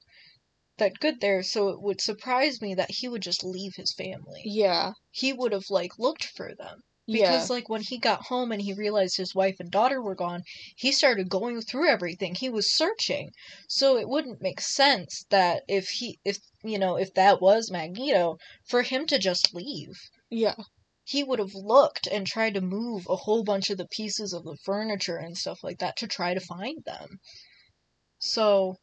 [0.79, 1.43] that good there.
[1.43, 4.43] So it would surprise me that he would just leave his family.
[4.45, 4.93] Yeah.
[5.11, 6.83] He would have like looked for them.
[7.07, 7.31] Yeah.
[7.31, 10.43] Because like when he got home and he realized his wife and daughter were gone,
[10.77, 12.35] he started going through everything.
[12.35, 13.31] He was searching.
[13.69, 18.39] So it wouldn't make sense that if he if you know, if that was Magneto,
[18.67, 19.99] for him to just leave.
[20.31, 20.55] Yeah.
[21.05, 24.45] He would have looked and tried to move a whole bunch of the pieces of
[24.45, 27.19] the furniture and stuff like that to try to find them.
[28.19, 28.77] So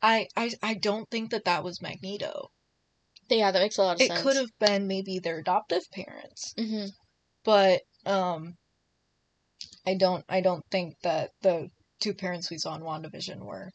[0.00, 2.48] I I I don't think that that was Magneto.
[3.28, 4.20] Yeah, that makes a lot of It sense.
[4.20, 6.86] It could have been maybe their adoptive parents Mm-hmm.
[7.44, 8.54] but um
[9.86, 13.70] I don't I don't think that the two parents we saw in WandaVision were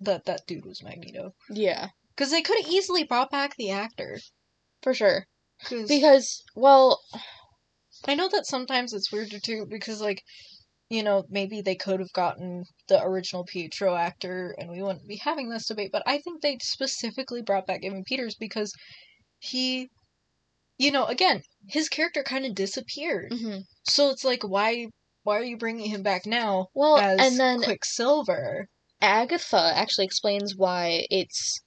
[0.00, 1.32] that that dude was Magneto.
[1.50, 4.20] Yeah, Cuz they could have easily brought back the actor.
[4.82, 5.26] for sure.
[5.64, 7.00] 'Cause Because, well,
[8.06, 10.22] I know that sometimes it's weird to too because like
[10.90, 15.16] you know, maybe they could have gotten the original Pietro actor and we wouldn't be
[15.16, 18.72] having this debate, but I think they specifically brought back Evan Peters because
[19.40, 19.90] he
[20.78, 23.32] you know, again, his character kind of disappeared.
[23.32, 24.88] hmm So it's like why
[25.22, 28.68] why are you bringing him back now Well, as and then Quicksilver?
[29.00, 31.60] Agatha actually explains why it's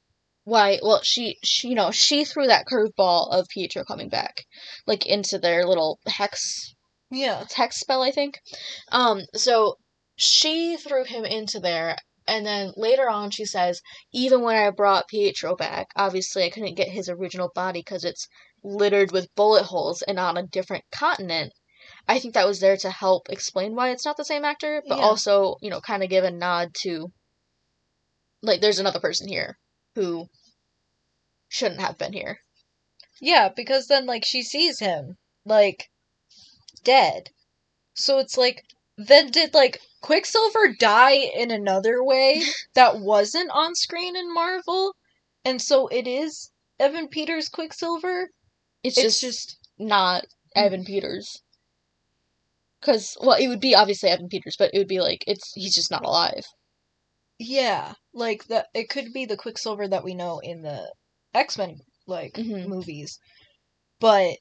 [0.49, 4.45] why well she, she you know she threw that curveball of Pietro coming back
[4.88, 6.73] like into their little hex
[7.12, 7.45] Yeah.
[7.55, 8.39] hex spell I think
[8.91, 9.75] um so
[10.15, 11.95] she threw him into there
[12.27, 13.81] and then later on she says
[14.13, 18.27] even when I brought Pietro back obviously I couldn't get his original body because it's
[18.63, 21.53] littered with bullet holes and on a different continent
[22.07, 24.97] I think that was there to help explain why it's not the same actor, but
[24.97, 25.03] Yeah.
[25.03, 27.12] also, you know, kind of give a nod to
[28.41, 29.57] like there's another person here
[29.95, 30.27] who
[31.49, 32.39] shouldn't have been here.
[33.19, 35.89] Yeah, because then like she sees him like
[36.83, 37.31] dead.
[37.95, 38.63] So it's like
[38.97, 42.41] then did like Quicksilver die in another way
[42.75, 44.95] that wasn't on screen in Marvel?
[45.43, 48.31] And so it is Evan Peters Quicksilver?
[48.83, 50.59] It's, It's just, just not hmm.
[50.59, 51.41] Evan Peters.
[52.81, 55.75] Cuz well, it would be obviously Evan Peters, but it would be like it's he's
[55.75, 56.45] just not alive.
[57.39, 60.93] yeah, like the it could be the Quicksilver that we know in the
[61.33, 62.67] X-Men like Mhm.
[62.67, 63.19] movies.
[63.99, 64.37] But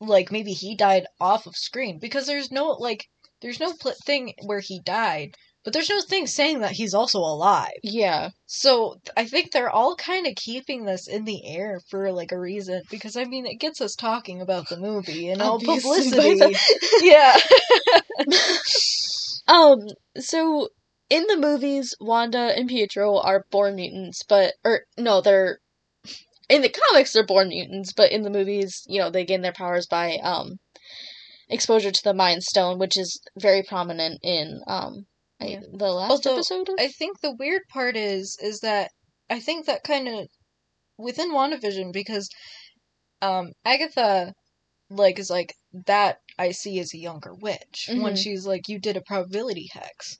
[0.00, 3.06] like maybe he died off of screen because there's no like
[3.42, 7.18] there's no pl- thing where he died, but there's no thing saying that he's also
[7.18, 7.72] alive.
[7.82, 8.30] Yeah.
[8.46, 12.38] So I think they're all kind of keeping this in the air for like a
[12.38, 16.54] reason because I mean it gets us talking about the movie and all publicity.
[17.00, 17.36] yeah.
[19.48, 19.78] Um,
[20.18, 20.68] so
[21.10, 25.58] in the movies, Wanda and Pietro are born mutants, but or no, they're
[26.48, 29.52] in the comics they're born mutants, but in the movies, you know, they gain their
[29.52, 30.58] powers by um
[31.48, 35.06] exposure to the Mind Stone, which is very prominent in um
[35.40, 36.68] I- the last Although, episode.
[36.68, 36.76] Of...
[36.78, 38.90] I think the weird part is is that
[39.28, 40.28] I think that kind of
[40.96, 42.28] within WandaVision because
[43.20, 44.32] um Agatha
[44.90, 45.54] like is like
[45.86, 48.18] that I see as a younger witch when Mhm.
[48.18, 50.18] she's like you did a probability hex.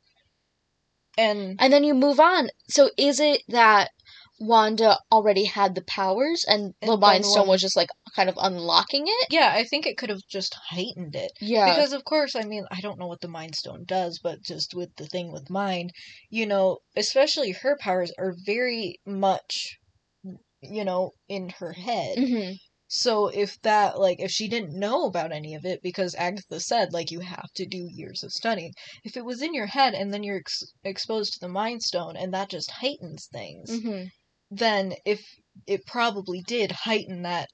[1.21, 2.49] And And then you move on.
[2.69, 3.91] So is it that
[4.41, 8.37] Wanda already had the powers and, the And Mind Stone was just like kind of
[8.41, 9.27] unlocking it?
[9.31, 11.33] yeah, I think it could have just heightened it.
[11.41, 11.67] Yeah.
[11.75, 14.75] Because of course, I mean, I don't know what the Mind Stone does, but just
[14.75, 15.93] with the thing with mind,
[16.31, 19.77] you know, especially her powers are very much,
[20.63, 22.17] you know, in her head.
[22.19, 22.53] hmm
[22.93, 26.93] So if that, like, if she didn't know about any of it, because Agatha said,
[26.93, 28.73] like, you have to do years of studying,
[29.05, 32.17] if it was in your head and then you're ex- exposed to the Mind Stone
[32.17, 34.05] and that just heightens things, hmm
[34.53, 35.25] then if
[35.69, 37.49] it probably did heighten that,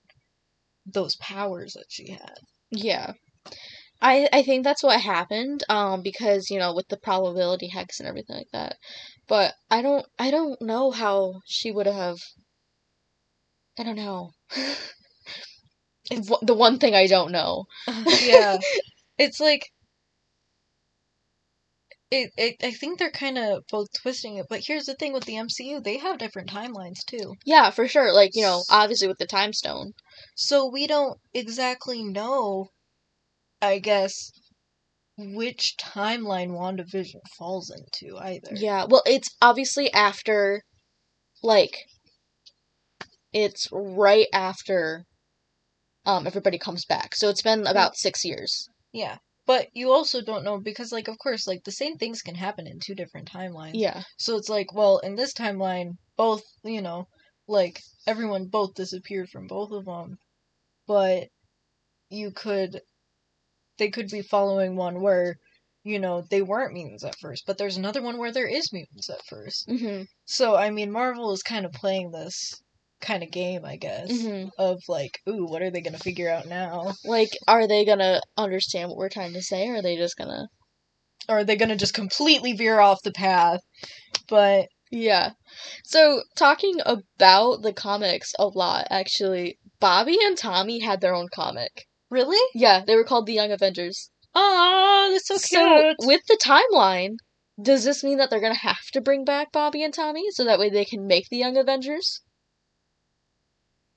[0.87, 2.39] those powers that she had.
[2.71, 3.13] Yeah.
[4.01, 8.09] I I think that's what happened um because you know with the probability hex and
[8.09, 8.77] everything like that.
[9.29, 12.19] But I don't I don't know how she would have
[13.79, 14.33] I don't know.
[16.43, 17.65] the one thing I don't know.
[18.23, 18.59] yeah.
[19.19, 19.71] It's like
[22.11, 25.25] it, it I think they're kind of both twisting it, but here's the thing with
[25.25, 27.35] the MCU, they have different timelines too.
[27.47, 28.13] Yeah, for sure.
[28.13, 29.93] Like, you know, obviously with the time stone.
[30.35, 32.69] So we don't exactly know
[33.63, 34.31] I guess
[35.17, 38.51] which timeline WandaVision falls into either.
[38.55, 40.63] Yeah, well, it's obviously after
[41.43, 41.77] like
[43.33, 45.05] it's right after
[46.07, 47.15] um everybody comes back.
[47.15, 48.69] So it's been about 6 years.
[48.93, 49.19] Yeah.
[49.47, 52.67] But you also don't know because like of course like the same things can happen
[52.67, 53.73] in two different timelines.
[53.75, 54.03] Yeah.
[54.19, 57.07] So it's like, well, in this timeline, both, you know,
[57.47, 60.19] like everyone both disappeared from both of them,
[60.87, 61.29] but
[62.11, 62.81] you could,
[63.79, 65.37] they could be following one where,
[65.85, 69.09] you know, they weren't mutants at first, but there's another one where there is mutants
[69.11, 69.69] at first.
[69.69, 70.07] Mhm.
[70.25, 72.61] So I mean, Marvel is kind of playing this
[73.01, 74.51] kind of game, I guess, Mhm.
[74.59, 76.95] of like, ooh, what are they gonna figure out now?
[77.05, 80.49] Like, are they gonna understand what we're trying to say, or are they just gonna?
[81.29, 83.61] Or are they gonna just completely veer off the path?
[84.29, 85.33] But Yeah.
[85.85, 91.87] So talking about the comics a lot, actually, Bobby and Tommy had their own comic.
[92.09, 94.11] really, Yeah, they were called the Young Avengers.
[94.35, 95.97] ah, that's so cute.
[95.99, 97.17] So with the timeline,
[97.61, 100.59] does this mean that they're gonna have to bring back Bobby and Tommy so that
[100.61, 102.23] way they can make the Young Avengers?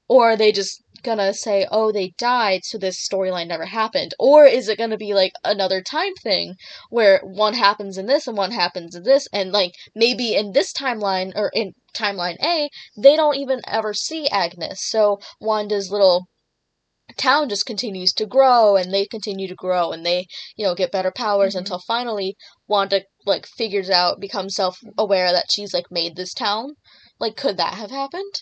[0.10, 4.14] Or are they just gonna say, oh, they died, so this storyline never happened?
[4.20, 6.56] Or is it gonna be like another time thing
[6.90, 10.74] where one happens in this and one happens in this, and like maybe in this
[10.74, 16.26] timeline or in timeline A, they don't even ever see Agnes, so Wanda's little
[17.18, 20.92] town just continues to grow and they continue to grow and they, you know, get
[20.92, 21.60] better powers Mhm.
[21.60, 22.36] until finally
[22.68, 26.76] Wanda like figures out, becomes self-aware that she's like made this town.
[27.20, 28.42] Like could that have happened?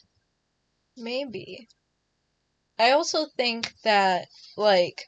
[0.97, 1.67] Maybe.
[2.79, 5.05] I also think that, like,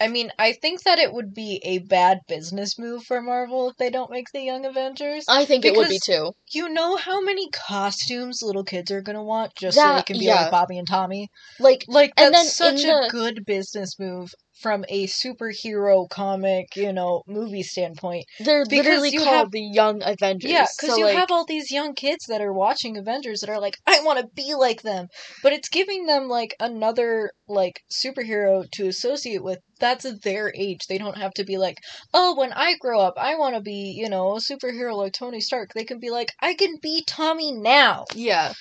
[0.00, 3.76] I mean, I think that it would be a bad business move for Marvel if
[3.76, 5.24] they don't make the Young Avengers.
[5.28, 6.32] I think it would be too.
[6.52, 10.24] You know how many costumes little kids are gonna want just so they can be
[10.26, 10.42] yeah.
[10.42, 11.28] like Bobby and Tommy?
[11.60, 16.76] Like Like And that's then such a the- good business move from a superhero comic,
[16.76, 18.24] you know, movie standpoint.
[18.40, 20.50] they're Because literally you called have- the Young Avengers.
[20.50, 23.50] Yeah, because so, you like, have all these young kids that are watching Avengers that
[23.50, 25.08] are like, I want to be like them.
[25.42, 29.58] But it's giving them like another like superhero to associate with.
[29.80, 30.86] That's their age.
[30.88, 31.78] They don't have to be like,
[32.14, 35.40] oh, when I grow up, I want to be, you know, a superhero like Tony
[35.40, 35.70] Stark.
[35.74, 38.04] They can be like, I can be Tommy now.
[38.14, 38.52] yeah.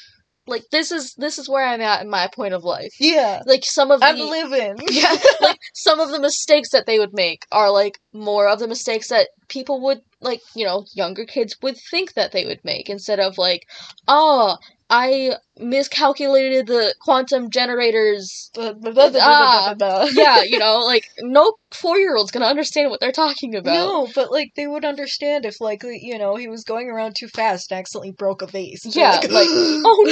[0.45, 2.91] Like this is this is where I'm at in my point of life.
[2.99, 4.77] Yeah, Like some of the I'm living.
[4.89, 8.67] yeah, like some of the mistakes that they would make are like more of the
[8.67, 12.89] mistakes that people would like, you know, younger kids would think that they would make
[12.89, 13.61] instead of like,
[14.07, 14.57] oh,
[14.89, 18.51] I miscalculated the quantum generators.
[18.57, 19.75] Ah.
[20.13, 23.73] yeah, you know, like no four year old's gonna understand what they're talking about.
[23.73, 27.27] No, but like they would understand if like you know he was going around too
[27.27, 28.83] fast and accidentally broke a vase.
[28.83, 30.03] They're Yeah, like, oh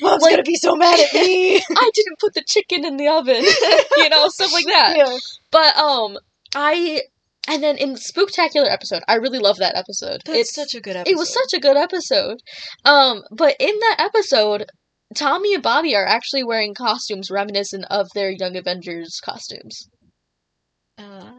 [0.00, 1.56] no, mom's like- gonna be so mad at me.
[1.56, 3.44] I didn't put the chicken in the oven.
[3.96, 4.94] you know, stuff like that.
[4.96, 5.16] yeah.
[5.50, 6.18] But um,
[6.54, 7.02] I
[7.48, 10.22] and then in the Spooktacular episode, I really love that episode.
[10.24, 11.12] That's it's such a good episode.
[11.12, 12.38] it was such a good episode.
[12.84, 14.66] Um, but in that episode,
[15.14, 19.88] Tommy and Bobby are actually wearing costumes reminiscent of their Young Avengers costumes.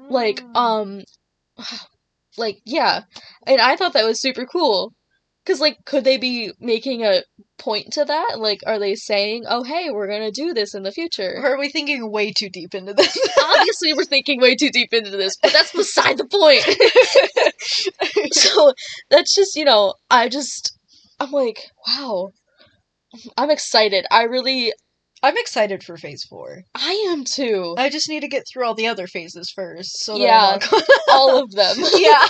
[0.09, 0.79] Like Ah.
[0.81, 1.01] um,
[2.37, 3.01] like yeah,
[3.45, 4.93] and I thought that was super cool.
[5.47, 7.23] Cause like, could they be making a
[7.57, 8.37] point to that?
[8.37, 11.35] Like, are they saying, "Oh, hey, we're gonna do this in the future"?
[11.37, 13.17] Or are we thinking way too deep into this?
[13.41, 16.63] obviously we're thinking way too deep into this, but that's beside the point.
[18.33, 18.73] so
[19.09, 20.77] that's just, you know, I just
[21.19, 22.31] I'm like, wow.
[23.37, 24.05] I'm excited.
[24.11, 24.73] I really
[25.23, 26.63] I'm excited for Phase Four.
[26.75, 27.75] I am too.
[27.77, 30.03] I just need to get through all the other phases first.
[30.03, 30.59] So Yeah.
[31.09, 31.77] All of them.
[31.95, 32.27] yeah.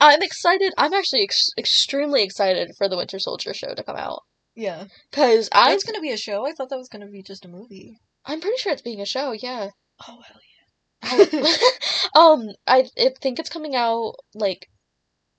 [0.00, 0.72] I'm excited.
[0.76, 4.20] I'm actually ex- extremely excited for the Winter Soldier show to come out
[4.54, 4.86] Yeah.
[5.12, 6.46] cuz I That's gonna be a show.
[6.46, 7.98] I thought that was gonna be just a movie.
[8.24, 9.70] I'm pretty sure it's being a show, yeah.
[10.06, 10.40] Oh hell
[12.14, 14.66] um I, I think it's coming out like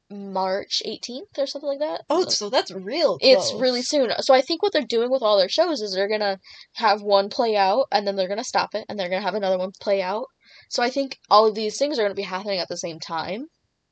[0.10, 2.06] March 18th or something like that.
[2.10, 3.18] Oh, so that's real.
[3.20, 4.12] It's really soon.
[4.20, 6.40] So I think what they're doing with all their shows is they're gonna
[6.76, 9.58] have one play out and then they're gonna stop it and they're gonna have another
[9.58, 10.28] one play out.
[10.70, 13.48] So I think all of these things are gonna be happening at the same time.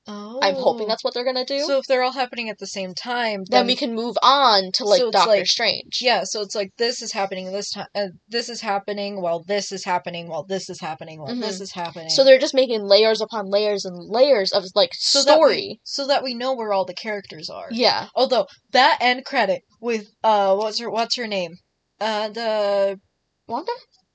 [0.08, 0.40] Oh.
[0.44, 1.60] I'm hoping that's what they're gonna do.
[1.62, 4.84] So if they're all happening at the same time, then we can move on to
[4.86, 5.98] like So Doctor like- Strange.
[6.00, 7.88] Yeah, so it's like this is happening this time.
[7.96, 11.72] Uh, this is happening while this is happening while this is happening while this is
[11.72, 12.10] happening.
[12.10, 15.80] So they're just making layers upon layers and layers of like so that we- story.
[15.84, 17.68] so that we know where all the characters are.
[17.72, 18.08] Yeah.
[18.16, 21.56] Although that end credit with uh what's her what's her name?
[22.00, 23.00] Uh the
[23.48, 23.72] Wanda?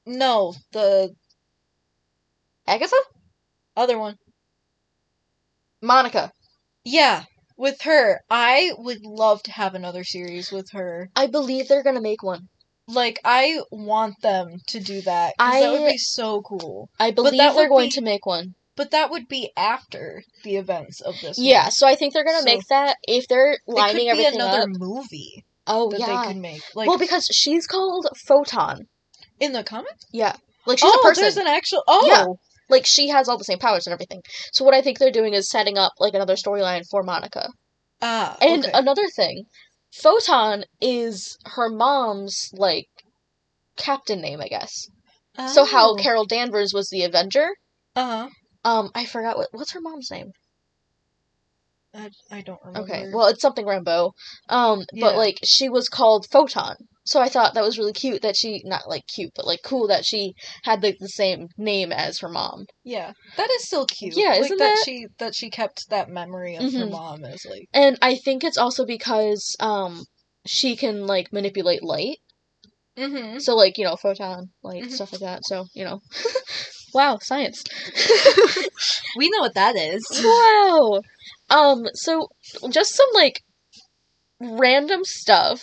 [0.07, 1.11] no, the
[2.67, 2.97] Agatha?
[3.77, 4.17] other one.
[5.83, 6.33] Monica.
[6.85, 7.25] Yeah,
[7.57, 8.21] with her.
[8.31, 11.09] I would love to have another series with her.
[11.17, 12.49] I believe they're gonna make one.
[12.89, 16.89] Like I want them to do that 'cause that would I- be so cool.
[16.99, 18.55] I believe that they're would going be- to make one.
[18.77, 21.39] But that would be after the events of this.
[21.39, 21.71] Yeah, one.
[21.73, 24.35] so I think they're gonna So- make that if they're it could lining be everything
[24.37, 24.69] another up.
[24.71, 26.07] movie Oh that yeah.
[26.23, 26.63] they could make.
[26.75, 28.89] Like well, because she's called Photon.
[29.39, 29.93] in the comic.
[30.13, 30.35] Yeah.
[30.67, 31.23] Like she's oh, a person.
[31.23, 31.83] there's an actual.
[31.87, 32.27] Oh, Yeah.
[32.71, 34.23] Like she has all the same powers and everything.
[34.53, 37.49] So what I think they're doing is setting up like another storyline for Monica.
[38.01, 39.45] ah, And another thing,
[39.93, 42.89] Photon is her mom's like
[43.77, 44.87] captain name, I guess.
[45.49, 45.97] So how Oh.
[45.97, 47.49] Carol Danvers was the Avenger.
[47.97, 48.29] Uh huh.
[48.63, 50.33] Um, I forgot what what's her mom's name.
[51.95, 52.81] I, I don't remember.
[52.93, 54.13] Okay, well it's something Rambeau.
[54.49, 55.07] Um, Yeah.
[55.07, 56.77] but like she was called Photon.
[57.05, 59.89] So I thought that was really cute that she not like cute, but like cool
[59.89, 62.67] that she had like the same name as her mom.
[62.85, 64.17] yeah, that is still cute.
[64.17, 66.91] Yeah, like isn't that, that- she that she kept that memory of her Mhm.
[66.93, 67.65] mom as like.
[67.73, 70.05] And I think it's also because um
[70.47, 72.19] she can like manipulate light.
[72.97, 73.39] Mm-hmm.
[73.39, 74.91] So like, you know, photon, light, Mhm.
[74.93, 75.41] stuff like that.
[75.45, 76.01] So, you know.
[76.95, 77.65] wow, science.
[79.17, 80.05] We know what that is.
[80.23, 81.01] wow.
[81.51, 82.29] Um so
[82.71, 83.43] just some like
[84.41, 85.61] random stuff.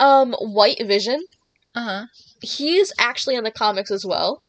[0.00, 1.22] Um White Vision,
[1.74, 2.04] Uh huh.
[2.42, 4.42] he's actually in the comics as well.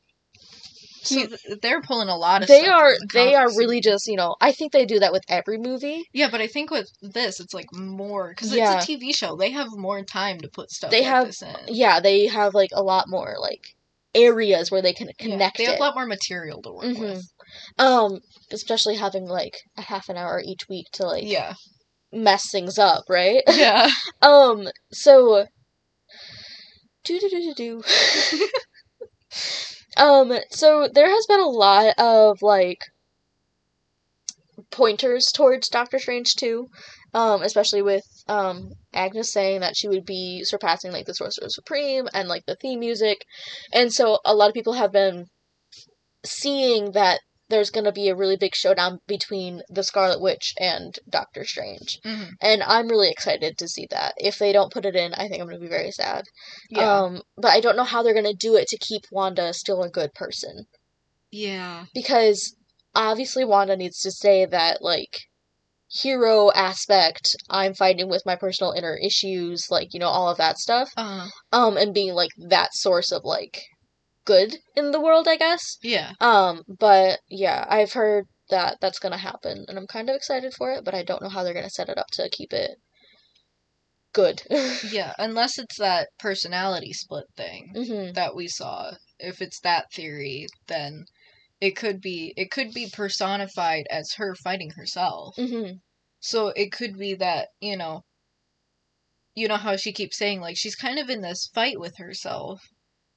[1.03, 2.47] So He- they're pulling a lot of.
[2.47, 5.21] they are the they are really just you know I think they do that with
[5.29, 6.03] every movie.
[6.13, 8.77] Yeah, but I think with this, it's like more because Yeah.
[8.77, 9.35] it's a TV show.
[9.35, 10.89] They have more time to put stuff.
[10.89, 11.55] They like have- this in.
[11.67, 13.74] Yeah, they have like a lot more like
[14.15, 15.79] areas where they can Yeah, connect They have it.
[15.79, 16.99] a lot more material to work Mhm.
[16.99, 17.23] with.
[17.77, 18.19] Um,
[18.51, 21.53] especially having like a half an hour each week to like Yeah,
[22.11, 23.43] mess things up, right?
[23.53, 23.89] yeah.
[24.21, 25.45] Um, so
[27.03, 27.83] do do do do do.
[29.97, 32.79] Um, so there has been a lot of like
[34.71, 36.67] pointers towards Doctor Strange too.
[37.13, 42.07] Um, especially with um Agnes saying that she would be surpassing like the Sorcerer Supreme
[42.13, 43.23] and like the theme music.
[43.73, 45.25] And so a lot of people have been
[46.25, 47.19] seeing that
[47.49, 51.99] there's gonna be a really big showdown between the Scarlet Witch and Doctor Strange.
[52.03, 52.29] Mhm.
[52.41, 54.15] And I'm really excited to see that.
[54.17, 56.23] If they don't put it in, I think I'm gonna be very sad.
[56.71, 59.83] Yeah, Um, but I don't know how they're gonna do it to keep Wanda still
[59.83, 60.65] a good person.
[61.29, 62.55] yeah, Because
[62.95, 65.27] obviously Wanda needs to say that like
[65.89, 70.57] hero aspect, I'm fighting with my personal inner issues, like, you know, all of that
[70.57, 70.89] stuff.
[70.97, 73.63] uh, Um, and being like that source of like
[74.25, 75.77] good in the world, I guess.
[75.81, 76.13] yeah.
[76.19, 80.71] Um, but yeah, I've heard that that's gonna happen, and I'm kind of excited for
[80.71, 82.77] it, but I don't know how they're gonna set it up to keep it
[84.13, 84.41] good.
[84.91, 88.91] Yeah, unless it's that personality split thing hmm that we saw.
[89.19, 91.05] If it's that theory, then
[91.61, 95.35] it could be it could be personified as her fighting herself.
[95.35, 95.73] hmm
[96.19, 98.03] So it could be that, you know,
[99.35, 102.61] you know how she keeps saying like she's kind of in this fight with herself.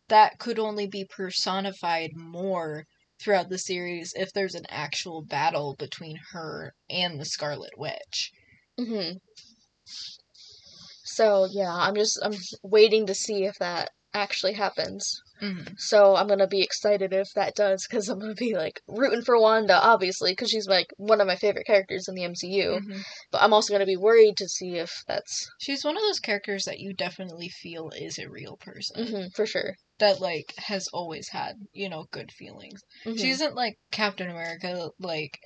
[0.09, 2.87] That could only be personified more
[3.21, 8.33] throughout the series if there's an actual battle between her and the Scarlet Witch.
[8.79, 9.13] hmm
[11.05, 15.21] So yeah, I'm just I'm waiting to see if that actually happens.
[15.43, 15.75] Mm-hmm.
[15.77, 19.41] So I'm gonna be excited if that does, because I'm gonna be like rooting for
[19.41, 22.81] Wanda, obviously, because she's like one of my favorite characters in the MCU.
[22.81, 22.99] Mm-hmm.
[23.31, 26.65] But I'm also gonna be worried to see if that's She's one of those characters
[26.65, 29.07] that you definitely feel is a real person.
[29.07, 29.75] hmm for sure.
[29.99, 32.81] That like has always had, you know, good feelings.
[33.05, 33.19] Mhm.
[33.19, 35.39] She isn't like Captain America, like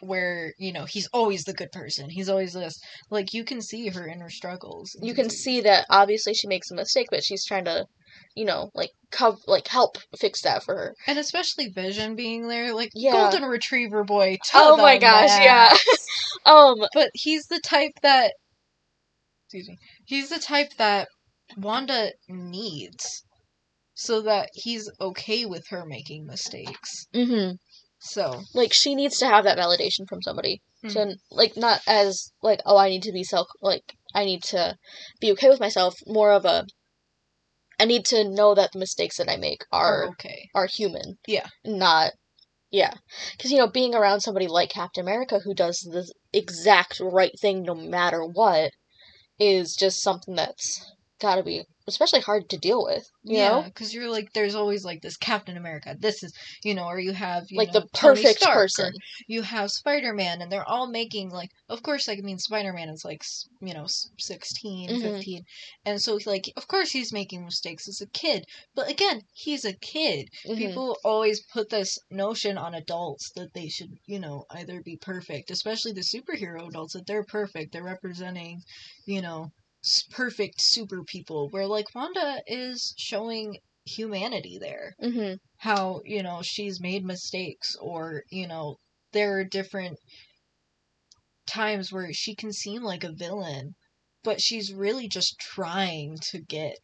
[0.00, 2.08] where you know he's always the good person.
[2.10, 2.78] He's always this.
[3.10, 4.96] Like you can see her inner struggles.
[5.02, 7.86] you can see that obviously she makes a mistake, but she's trying to,
[8.34, 10.94] you know, like cov- like help fix that for her.
[11.06, 13.12] and especially Vision being there, like Yeah.
[13.30, 14.38] Golden Retriever boy.
[14.54, 15.74] Oh my gosh, yeah.
[16.46, 18.32] um, But he's the type that,
[19.46, 21.08] excuse me, he's the type that
[21.56, 23.24] Wanda needs,
[23.94, 27.06] so that he's okay with her making mistakes.
[27.14, 27.54] Mm-hmm.
[28.00, 30.60] So like she needs to have that validation from somebody.
[30.84, 30.90] Mhm.
[30.92, 33.82] So like not as like oh I need to be self like
[34.14, 34.76] I need to
[35.20, 35.94] be okay with myself.
[36.06, 36.64] More of a
[37.78, 40.48] I need to know that the mistakes that I make are are okay.
[40.54, 41.18] are human.
[41.26, 41.46] Yeah.
[41.64, 42.12] Not
[42.70, 42.94] yeah.
[43.38, 47.62] Cuz you know being around somebody like Captain America who does the exact right thing
[47.62, 48.72] no matter what
[49.38, 50.84] is just something that's
[51.20, 53.64] got to be especially hard to deal with, you yeah, know?
[53.66, 55.94] because you're like, there's always like this Captain America.
[55.98, 56.32] This is,
[56.64, 58.92] you know, or you have you Like know, the perfect person.
[59.26, 62.72] You have Spider Man, and they're all making like, of course, like I mean, Spider
[62.72, 63.22] Man is like,
[63.60, 64.96] you know, s- 16, Mhm.
[64.96, 65.44] 15.
[65.84, 68.44] and so like, of course, he's making mistakes as a kid.
[68.74, 70.28] But again, he's a kid.
[70.44, 70.56] Mhm.
[70.56, 75.50] People always put this notion on adults that they should, you know, either be perfect,
[75.50, 77.72] especially the superhero adults, that they're perfect.
[77.72, 78.62] They're representing,
[79.04, 79.50] you know,
[80.10, 81.48] perfect super people.
[81.50, 84.94] Where like Wanda is showing humanity there.
[85.02, 85.38] Mhm.
[85.58, 88.78] How, you know, she's made mistakes or, you know,
[89.12, 89.98] there are different
[91.46, 93.74] times where she can seem like a villain,
[94.22, 96.78] but she's really just trying to get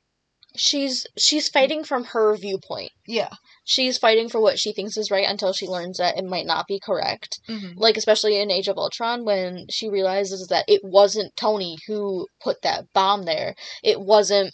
[0.57, 2.91] She's she's fighting from her viewpoint.
[3.07, 3.31] yeah.
[3.65, 6.67] she's fighting for what she thinks is right until she learns that it might not
[6.69, 7.41] be correct.
[7.49, 7.77] Mm-hmm.
[7.79, 12.63] Like especially in Age of Ultron when she realizes that it wasn't Tony who put
[12.63, 13.55] that bomb there.
[13.83, 14.53] It wasn't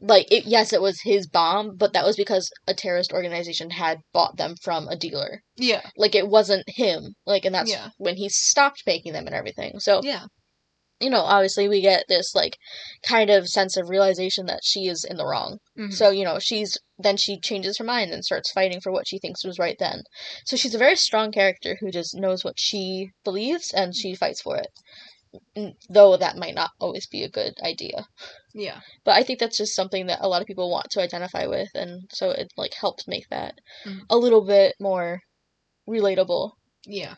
[0.00, 3.98] like it yes it was his bomb, but that was because a terrorist organization had
[4.12, 5.42] bought them from a dealer.
[5.56, 5.82] Yeah.
[5.96, 7.14] Like it wasn't him.
[7.24, 7.88] Like and that's Yeah.
[7.98, 9.78] when he stopped making them and everything.
[9.78, 10.24] So Yeah.
[11.02, 12.56] You know, obviously we get this like
[13.06, 15.58] kind of sense of realization that she is in the wrong.
[15.78, 15.92] Mhm.
[15.92, 19.18] So, you know, she's then she changes her mind and starts fighting for what she
[19.18, 20.02] thinks was right then.
[20.46, 24.40] So she's a very strong character who just knows what she believes and she fights
[24.40, 24.68] for it.
[25.88, 28.06] Though that might not always be a good idea.
[28.54, 28.80] yeah.
[29.04, 31.70] But I think that's just something that a lot of people want to identify with
[31.74, 34.02] and so it like helps make that Mhm.
[34.10, 35.20] a little bit more
[35.88, 36.52] relatable.
[36.86, 37.14] Yeah.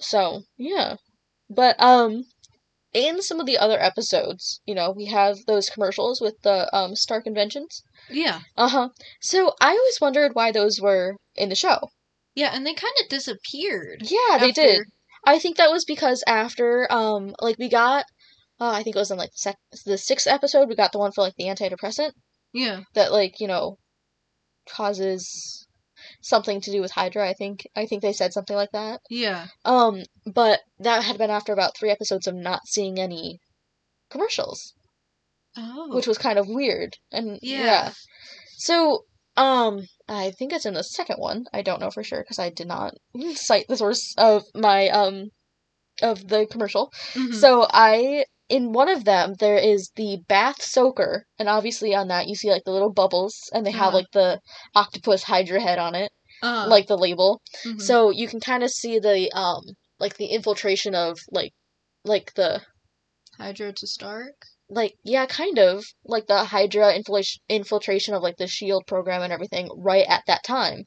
[0.00, 0.96] So, yeah.
[1.50, 2.24] But um
[2.94, 6.94] in some of the other episodes, you know, we have those commercials with the um
[6.96, 7.82] Stark inventions.
[8.10, 8.40] Yeah.
[8.56, 8.88] Uh huh.
[9.20, 11.78] So I always wondered why those were in the show.
[12.34, 14.02] Yeah, and they kind of disappeared.
[14.04, 14.82] Yeah, they did.
[15.26, 18.04] I think that was because after um like we got
[18.60, 20.98] uh, I think it was in like the, sec- the sixth episode we got the
[20.98, 22.12] one for like the antidepressant
[22.52, 22.80] Yeah.
[22.94, 23.76] that like you know
[24.68, 25.66] causes
[26.28, 27.28] something to do with Hydra.
[27.28, 29.00] I think I think they said something like that.
[29.10, 29.46] Yeah.
[29.64, 33.38] Um, but that had been after about three episodes of not seeing any
[34.10, 34.74] commercials,
[35.56, 35.94] Oh.
[35.94, 36.96] which was kind of weird.
[37.10, 37.64] And Yeah.
[37.64, 37.92] yeah.
[38.56, 39.04] So,
[39.36, 41.44] um, I think it's in the second one.
[41.52, 42.94] I don't know for sure because I did not
[43.34, 45.30] cite the source of my um
[46.02, 46.92] of the commercial.
[47.14, 47.34] Mhm.
[47.34, 52.28] So I in one of them there is the bath soaker, and obviously on that
[52.28, 53.96] you see like the little bubbles, and they have Uh-huh.
[53.98, 54.40] like the
[54.74, 56.10] octopus hydra head on it,
[56.42, 57.40] Uh, like the label.
[57.64, 57.80] mhm.
[57.80, 59.62] So you can kind of see the um
[59.98, 61.52] like the infiltration of like
[62.04, 62.60] like the
[63.38, 64.34] Hydra to Stark.
[64.68, 69.32] like yeah kind of like the hydra infiltration infiltration of like the shield program and
[69.32, 70.84] everything right at that time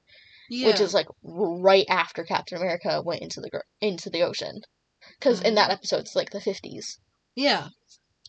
[0.49, 0.68] Yeah.
[0.68, 4.62] which is like right after captain america went into the gr- into the ocean
[5.18, 6.97] because in that episode it's like the 50s
[7.36, 7.70] yeah.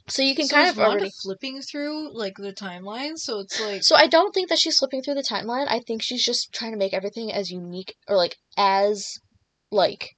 [0.09, 3.83] So you can so kind of already flipping through like the timeline, so it's like
[3.83, 6.73] so i don't think that she's flipping through the timeline i think she's just trying
[6.73, 9.19] to make everything as unique or like as
[9.71, 10.17] like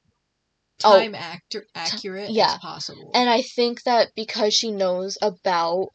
[0.82, 0.98] oh.
[0.98, 2.54] time actor accurate yeah.
[2.54, 3.10] as possible.
[3.14, 5.88] And I think that because she knows about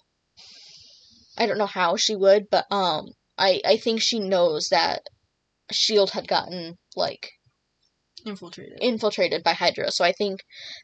[1.37, 5.03] I don't know how she would, but um I I think she knows that
[5.71, 7.29] Shield had gotten like
[8.25, 8.79] infiltrated.
[8.81, 9.91] infiltrated by Hydra.
[9.91, 10.41] So I think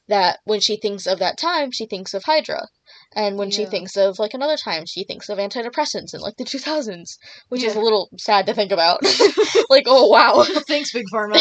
[0.07, 2.67] that when she thinks of that time, she thinks of Hydra.
[3.15, 6.43] And when she thinks of like another time, she thinks of antidepressants in like the
[6.43, 7.17] 2000s,
[7.49, 8.99] which is a little sad to think about.
[9.69, 10.43] like, oh wow.
[10.67, 11.39] Thanks, Big Pharma.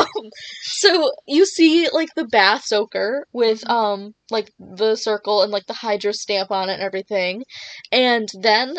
[0.00, 0.30] um,
[0.62, 5.72] so you see like the bath soaker with um like the circle and like the
[5.74, 7.42] hydra stamp on it and everything
[7.90, 8.76] and then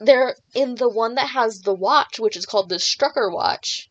[0.00, 3.88] they're in the one that has the watch which is called the strucker watch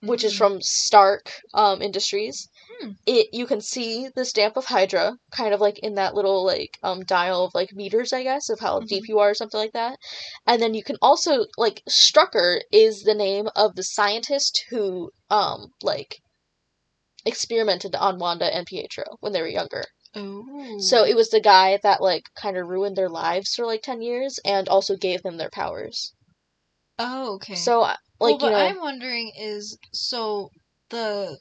[0.00, 0.38] which is Mm.
[0.38, 2.48] from stark um industries
[2.80, 2.90] Hmm.
[3.06, 6.78] it you can see the stamp of hydra kind of like in that little like
[6.82, 8.86] um dial of like meters i guess of how Mhm.
[8.88, 9.98] deep you are or something like that
[10.46, 15.72] and then you can also like strucker is the name of the scientist who um
[15.82, 16.18] like
[17.24, 20.78] experimented on wanda and pietro when they were younger Oh.
[20.80, 24.00] so it was the guy that like kind of ruined their lives for like 10
[24.02, 26.12] years and also gave them their powers
[26.98, 27.54] Oh, okay.
[27.54, 30.50] so uh, well, like what you know I'm wondering is so
[30.90, 31.38] the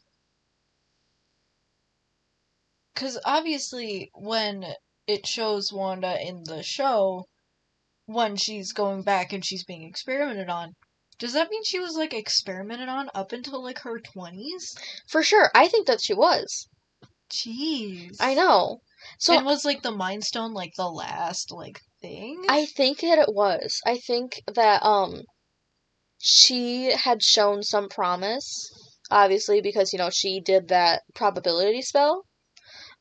[2.98, 4.66] because obviously when
[5.06, 7.28] it shows Wanda in the show
[8.08, 10.74] when she's going back and she's being experimented on.
[11.20, 14.76] Does that mean she was like experimented on up until like her twenties?
[15.08, 16.68] for sure i think that she was
[17.30, 18.18] Jeez.
[18.20, 18.82] i know
[19.20, 22.46] so and was like the Mind Stone like the last like thing?
[22.50, 23.80] I think that it was.
[23.86, 25.22] I think that um
[26.18, 28.70] she had shown some promise,
[29.12, 32.27] obviously because you know she did that probability spell.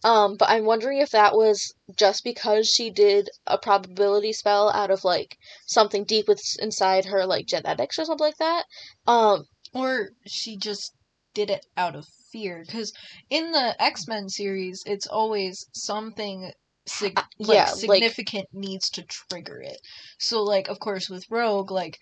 [0.07, 4.93] Um, but I'm wondering if that was just because she did a probability spell out
[4.93, 5.37] of like
[5.67, 8.65] something deep with inside her like genetics or something like that.
[9.09, 10.93] Um, Or she just
[11.35, 12.63] did it out of fear.
[12.65, 12.93] Because
[13.31, 16.53] in the X Men series, it's always something
[16.87, 19.81] sig- Uh, like, yeah, like- significant needs to trigger it.
[20.21, 21.99] So, like, of course, with Rogue, like,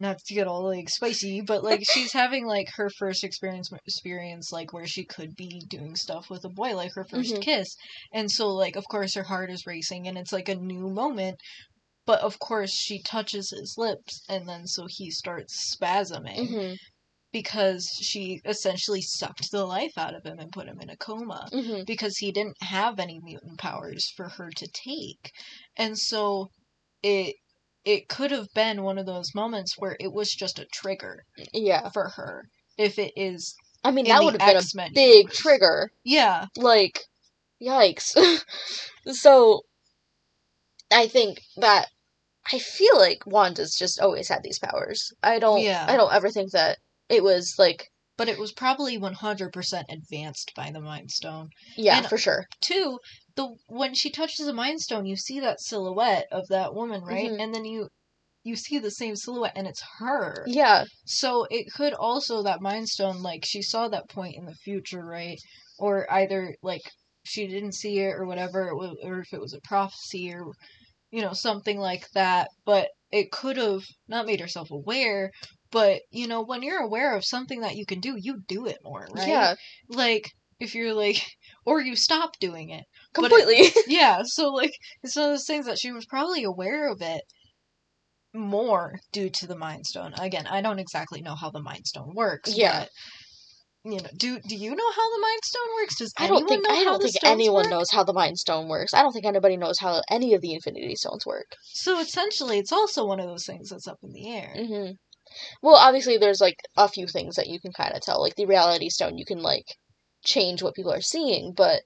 [0.00, 4.52] not to get all like spicy, but like she's having like her first experience experience
[4.52, 7.40] like where she could be doing stuff with a boy like her 1st Mhm.
[7.40, 7.74] kiss
[8.12, 11.40] and so like of course her heart is racing and it's like a new moment
[12.06, 16.76] but of course she touches his lips and then so he starts spasming mhm,
[17.32, 21.50] because she essentially sucked the life out of him and put him in a coma
[21.52, 21.86] mhm.
[21.86, 25.30] because he didn't have any mutant powers for her to take.
[25.76, 26.48] And so
[27.02, 27.36] it
[27.86, 31.24] it could have been one of those moments where it was just a trigger
[31.54, 31.88] Yeah.
[31.90, 35.36] for her if it is I mean, that would have been a big universe.
[35.38, 35.90] trigger.
[36.02, 36.46] Yeah.
[36.56, 37.04] Like,
[37.62, 38.16] yikes.
[39.12, 39.62] so,
[40.90, 41.86] I think that
[42.52, 45.12] I feel like Wanda's just always had these powers.
[45.22, 45.60] I don't.
[45.60, 45.84] Yeah.
[45.88, 46.78] I don't ever think that
[47.08, 47.90] it was like.
[48.16, 51.50] But it was probably 100% advanced by the Mind Stone.
[51.76, 52.46] Yeah, And- for sure.
[52.60, 52.98] Two,
[53.36, 57.30] the when she touches the Mind Stone, you see that silhouette of that woman, right?
[57.30, 57.40] Mhm.
[57.42, 57.88] And then you
[58.42, 60.44] you see the same silhouette and it's her.
[60.46, 60.84] Yeah.
[61.04, 65.04] So it could also that Mind Stone, like she saw that point in the future,
[65.04, 65.38] right?
[65.78, 66.82] Or either like
[67.24, 70.52] she didn't see it or whatever, or if it was a prophecy or
[71.10, 72.48] you know something like that.
[72.64, 75.30] But it could have not made herself aware.
[75.70, 78.78] But you know, when you're aware of something that you can do, you do it
[78.84, 79.28] more, right?
[79.28, 79.54] Yeah.
[79.88, 80.30] Like
[80.60, 81.20] if you're like,
[81.66, 82.84] or you stop doing it.
[83.16, 83.82] But it- Completely.
[83.88, 87.22] Yeah, so like it's one of those things that she was probably aware of it
[88.34, 90.14] more due to the Mind Stone.
[90.18, 92.56] Again, I don't exactly know how the Mind Stone works.
[92.56, 92.80] Yeah.
[92.80, 92.90] But,
[93.92, 95.98] you know, do do you know how the Mind Stone works?
[95.98, 97.70] Does I don't think I don't think anyone work?
[97.70, 98.92] knows how the Mind Stone works.
[98.92, 101.46] I don't think anybody knows how any of the Infinity Stones work.
[101.72, 104.52] So essentially, it's also one of those things that's up in the air.
[104.56, 104.90] hmm
[105.62, 108.20] Well, obviously, there's like a few things that you can kind of tell.
[108.20, 109.66] Like the Reality Stone, you can like
[110.24, 111.82] change what people are seeing, but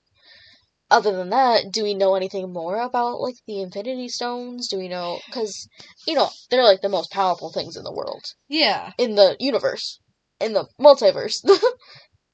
[0.91, 4.69] other than that, do we know anything more about like the Infinity Stones?
[4.69, 5.69] Do we know because
[6.07, 8.93] you know they're like the most powerful things in the world, Yeah.
[8.99, 10.01] in the universe,
[10.41, 11.45] in the multiverse.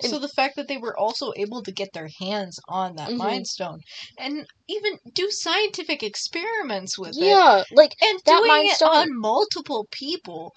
[0.03, 3.17] So the fact that they were also able to get their hands on that Mhm.
[3.17, 3.81] Mind Stone
[4.19, 7.25] and even do scientific experiments with it.
[7.25, 10.53] yeah, like and That doing Mind it Stone- on multiple people.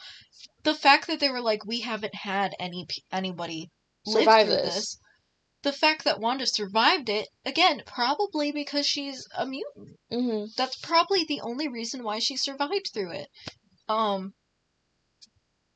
[0.64, 3.70] The fact that they were like, we haven't had any anybody
[4.06, 4.76] live survive through this.
[4.76, 4.97] this.
[5.62, 9.99] The fact that Wanda survived it again, probably because she's a mutant.
[10.12, 13.30] hmm That's probably the only reason why she survived through it.
[13.88, 14.36] Um,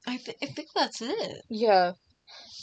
[0.07, 1.41] I th- I think that's it.
[1.49, 1.93] Yeah,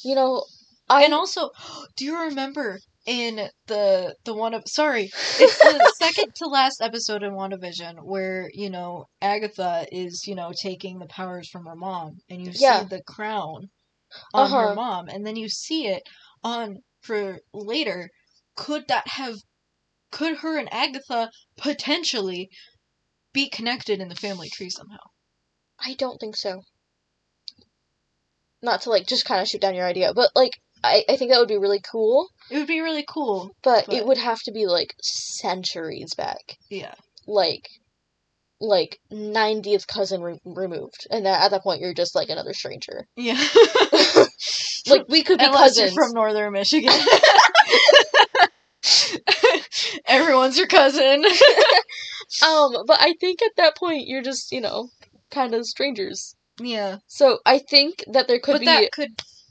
[0.05, 0.45] you know,
[0.89, 1.51] I And also,
[1.97, 7.23] do you remember in the the one of sorry, it's the second to last episode
[7.23, 12.19] in WandaVision where, you know, Agatha is, you know, taking the powers from her mom
[12.29, 12.83] and you Yeah.
[12.83, 13.71] see the crown
[14.35, 14.57] on Uh-huh.
[14.57, 16.03] her mom and then you see it
[16.45, 18.11] on for later.
[18.57, 19.37] Could that have
[20.11, 22.49] could her and Agatha potentially
[23.33, 24.99] be connected in the family tree somehow?
[25.79, 26.63] I don't think so.
[28.63, 31.31] Not to like just kind of shoot down your idea, but like I, I think
[31.31, 33.51] that would be really cool, It would be really cool.
[33.63, 36.57] but, But- it would have to be like centuries back.
[36.71, 36.95] Yeah.
[37.27, 37.69] Like
[38.63, 41.07] like 90th cousin re- removed.
[41.11, 43.07] And that, at that point you're just like another stranger.
[43.17, 43.43] Yeah.
[44.87, 45.95] Like we could be Unless you're cousins.
[45.95, 46.93] from northern Michigan.
[50.07, 51.25] Everyone's your cousin.
[52.43, 54.89] um, but I think at that point you're just, you know,
[55.31, 56.35] kind of strangers.
[56.61, 56.99] yeah.
[57.07, 59.11] So I think that there could but be that could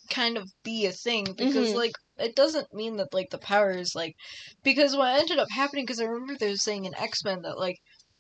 [0.10, 1.76] kind of be a thing because Mhm.
[1.76, 4.16] like it doesn't mean that like the powers like
[4.64, 7.78] because what ended up happening because I remember they were saying in X-Men that like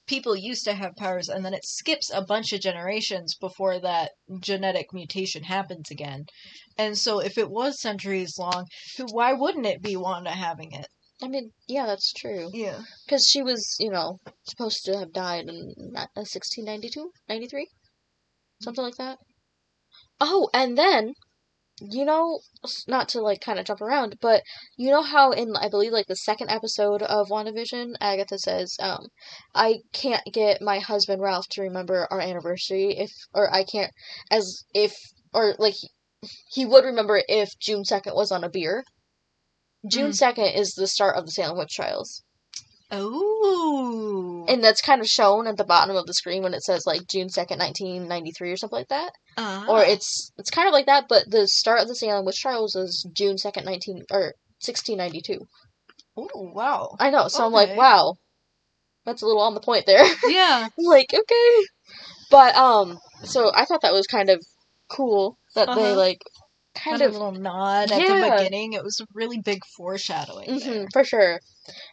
[0.10, 4.12] people used to have powers and then it skips a bunch of generations before that
[4.40, 6.26] genetic mutation happens again.
[6.78, 8.66] And so if it was centuries long,
[9.12, 10.88] why wouldn't it be Wanda having it?
[11.22, 12.50] I mean, yeah, that's true.
[12.54, 12.80] Yeah.
[13.06, 17.12] Because she was, you know, supposed to have died in ni- uh, 1692?
[17.28, 17.68] 93?
[18.62, 19.20] Something like that.
[20.20, 21.14] Oh, and then,
[21.82, 22.40] you know,
[22.88, 24.44] not to like kind of jump around, but
[24.78, 29.08] you know how in, I believe, like the second episode of WandaVision, Agatha says, um,
[29.56, 33.92] I can't get my husband Ralph to remember our anniversary if, or I can't,
[34.32, 34.96] as if,
[35.34, 35.76] or like,
[36.50, 38.84] he, would remember if June 2nd was on a beer.
[39.90, 40.16] June Mhm.
[40.38, 42.24] 2nd is the start of the Salem witch trials.
[42.92, 44.46] Oh.
[44.48, 47.08] And that's kind of shown at the bottom of the screen when it says like
[47.08, 49.12] June second, nineteen ninety three, or something like that.
[49.38, 49.66] Ah.
[49.70, 52.76] Or it's it's kind of like that, but the start of the Salem witch trials
[52.76, 55.40] is June second, nineteen or sixteen ninety two.
[56.18, 56.96] Oh wow.
[57.00, 58.16] I know, so I'm like, wow,
[59.06, 60.04] that's a little on the point there.
[60.28, 60.68] Yeah.
[60.78, 61.66] Like, okay,
[62.32, 64.44] but um, so I thought that was kind of
[64.90, 65.96] cool that they Uh-huh.
[65.96, 66.22] like
[66.84, 68.74] kind Had a of little nod at the beginning.
[68.74, 70.58] It was a really big foreshadowing.
[70.60, 70.80] there.
[70.82, 71.40] hmm for sure.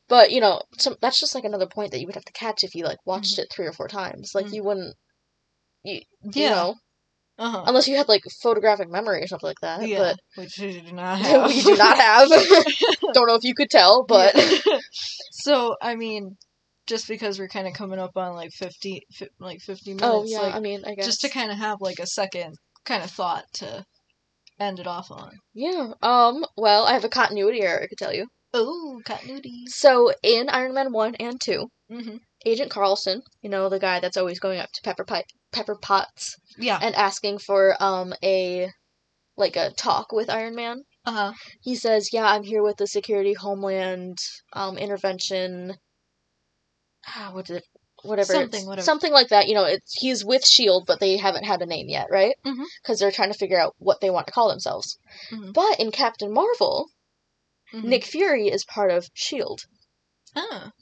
[0.09, 2.65] But you know, some that's just like another point that you would have to catch
[2.65, 4.33] if you like watched it three or four times.
[4.35, 4.53] Like Mhm.
[4.55, 4.95] you wouldn't,
[5.85, 6.43] you, Yeah.
[6.45, 6.75] you know,
[7.39, 7.65] Uh-huh.
[7.67, 9.87] unless you had like photographic memory or something like that.
[9.87, 9.99] yeah.
[9.99, 11.49] But Which we do not have.
[11.49, 12.29] we do not have.
[13.13, 14.79] Don't know if you could tell, but Yeah.
[15.33, 16.37] so I mean,
[16.87, 20.25] just because we're kind of coming up on like fifty, fi- like fifty minutes, oh
[20.25, 23.03] yeah, like, I mean, I guess just to kind of have like a second kind
[23.03, 23.85] of thought to
[24.59, 25.33] end it off on.
[25.55, 25.93] yeah.
[26.03, 26.45] Um.
[26.57, 27.83] Well, I have a continuity error.
[27.83, 28.27] I could tell you.
[28.55, 29.65] Oh, continuity.
[29.69, 34.17] So in Iron Man one and two, hmm Agent Carlson, you know the guy that's
[34.17, 36.79] always going up to Pepper Pi- Pepper Potts Yeah.
[36.81, 38.71] and asking for um a
[39.37, 40.83] like a talk with Iron Man.
[41.05, 41.33] Uh huh.
[41.61, 44.19] He says, "Yeah, I'm here with the Security Homeland
[44.53, 45.75] um intervention.
[47.09, 47.63] Ah, what did
[48.07, 48.85] whatever Something, whatever.
[48.85, 49.49] something like that.
[49.49, 52.35] You know, it's he's with Shield, but they haven't had a name yet, right?
[52.45, 52.65] Mhm.
[52.83, 54.99] Because they're trying to figure out what they want to call themselves.
[55.31, 55.53] Mhm.
[55.53, 56.89] But in Captain Marvel,
[57.75, 57.85] Mhm.
[57.85, 59.63] Nick Fury is part of Shield.
[60.35, 60.73] Ah.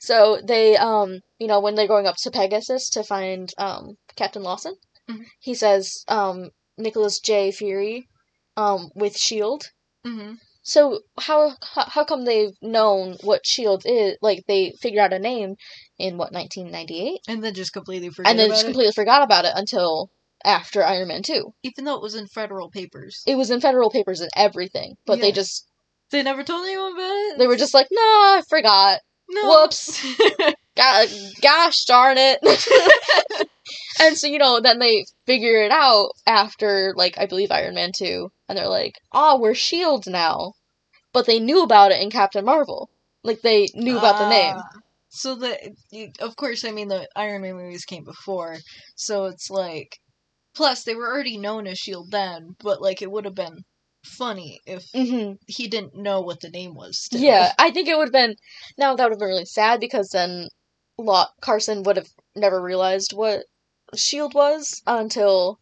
[0.00, 4.42] So they, um, you know, when they're going up to Pegasus to find um Captain
[4.42, 4.74] Lawson,
[5.08, 5.24] Mhm.
[5.40, 7.50] he says, um, Nicholas J.
[7.50, 8.08] Fury,
[8.56, 9.64] um, with Shield.
[10.04, 14.16] hmm So how, how how come they've known what Shield is?
[14.20, 15.56] Like they figured out a name
[15.98, 18.66] in what 1998, And then just completely forget and then just it.
[18.66, 20.10] completely forgot about it until
[20.44, 21.52] after Iron Man 2.
[21.64, 23.22] Even though it was in federal papers.
[23.26, 25.66] It was in federal papers and everything, but they just
[26.10, 27.38] They never told anyone about it.
[27.38, 29.00] They were just like, nah, I forgot.
[29.28, 29.48] no.
[29.48, 30.04] Whoops.
[31.42, 32.38] Gosh darn it.
[34.00, 37.90] and so, you know, then they figure it out after, like, I believe Iron Man
[37.96, 38.30] 2.
[38.48, 40.10] And they're like, oh, we're S.H.I.E.L.D.
[40.10, 40.52] now.
[41.12, 42.88] But they knew about it in Captain Marvel.
[43.24, 44.54] Like, they knew about the name.
[44.56, 44.68] Ah.
[45.10, 45.74] So the
[46.20, 48.58] of course, I mean the Iron Man movies came before,
[48.96, 49.98] so it's like.
[50.54, 53.64] Plus, they were already known as Shield then, but like it would have been
[54.04, 56.98] funny if hmm he didn't know what the name was.
[57.00, 57.20] Still.
[57.22, 58.36] Yeah, I think it would have been.
[58.76, 60.48] Now, that would have been really sad because then
[60.98, 63.44] Lot Carson would have never realized what
[63.92, 64.34] S.H.I.E.L.D.
[64.36, 65.60] Was until.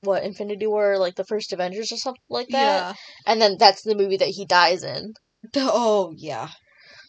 [0.00, 2.54] What, Infinity War, like the first Avengers or something like that?
[2.54, 2.94] Yeah.
[3.26, 5.14] And then that's the movie that he dies in.
[5.56, 6.50] Oh yeah.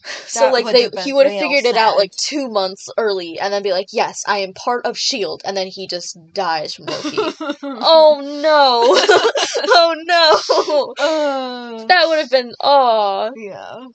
[0.26, 3.62] So like they he would have figured it out like two months early and then
[3.62, 7.16] be like, Yes, I am part of Shield and then he just dies from Loki.
[7.62, 8.94] oh no.
[9.68, 10.94] oh no.
[11.04, 13.30] Uh, That would have been aw.
[13.36, 13.86] yeah.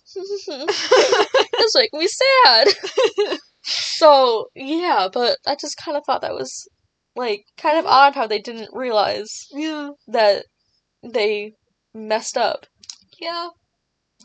[0.58, 2.68] That's like we sad.
[3.64, 6.68] so yeah, but I just kind of thought that was
[7.16, 9.92] like kind of odd how they didn't realize yeah.
[10.08, 10.46] that
[11.02, 11.54] they
[11.94, 12.66] messed up.
[13.20, 13.50] Yeah.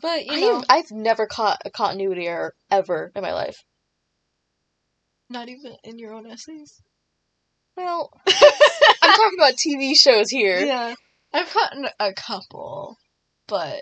[0.01, 3.57] But you I know, have, I've never caught a continuity error ever in my life.
[5.29, 6.81] not even in your own essays.
[7.77, 10.59] Well, I'm talking about TV shows here.
[10.59, 10.95] Yeah.
[11.33, 12.97] I've caught a couple,
[13.47, 13.81] but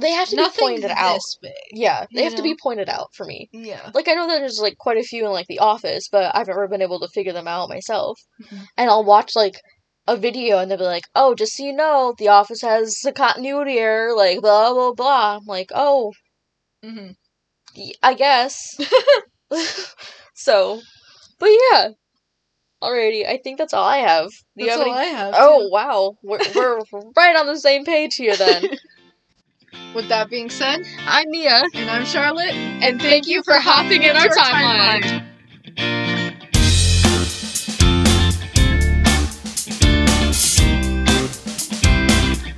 [0.00, 1.20] They have to be pointed out.
[1.40, 1.52] big.
[1.70, 2.50] Yeah, they you have to know?
[2.50, 3.48] be pointed out for me.
[3.52, 3.90] Yeah.
[3.94, 6.48] Like I know that there's like quite a few in like The Office, but I've
[6.48, 8.18] never been able to figure them out myself.
[8.42, 8.66] Mhm.
[8.76, 9.60] And I'll watch like
[10.08, 13.12] a video and they'll be like, "Oh, just so you know, The Office has a
[13.12, 16.12] continuity error, like blah blah blah." I'm like, "Oh,
[16.84, 17.10] hmm
[17.76, 18.56] y- I guess."
[20.34, 20.80] so,
[21.38, 21.88] but yeah.
[22.82, 24.28] Alrighty, I think that's all I have.
[24.56, 25.06] Do you That's have all any?
[25.08, 25.34] I have.
[25.36, 25.70] Oh too.
[25.72, 26.80] wow, we're we're
[27.16, 28.68] right on the same page here then.
[29.94, 32.54] With that being said, I'm Mia, and I'm Charlotte.
[32.54, 35.27] and thank you for hopping in our timeline.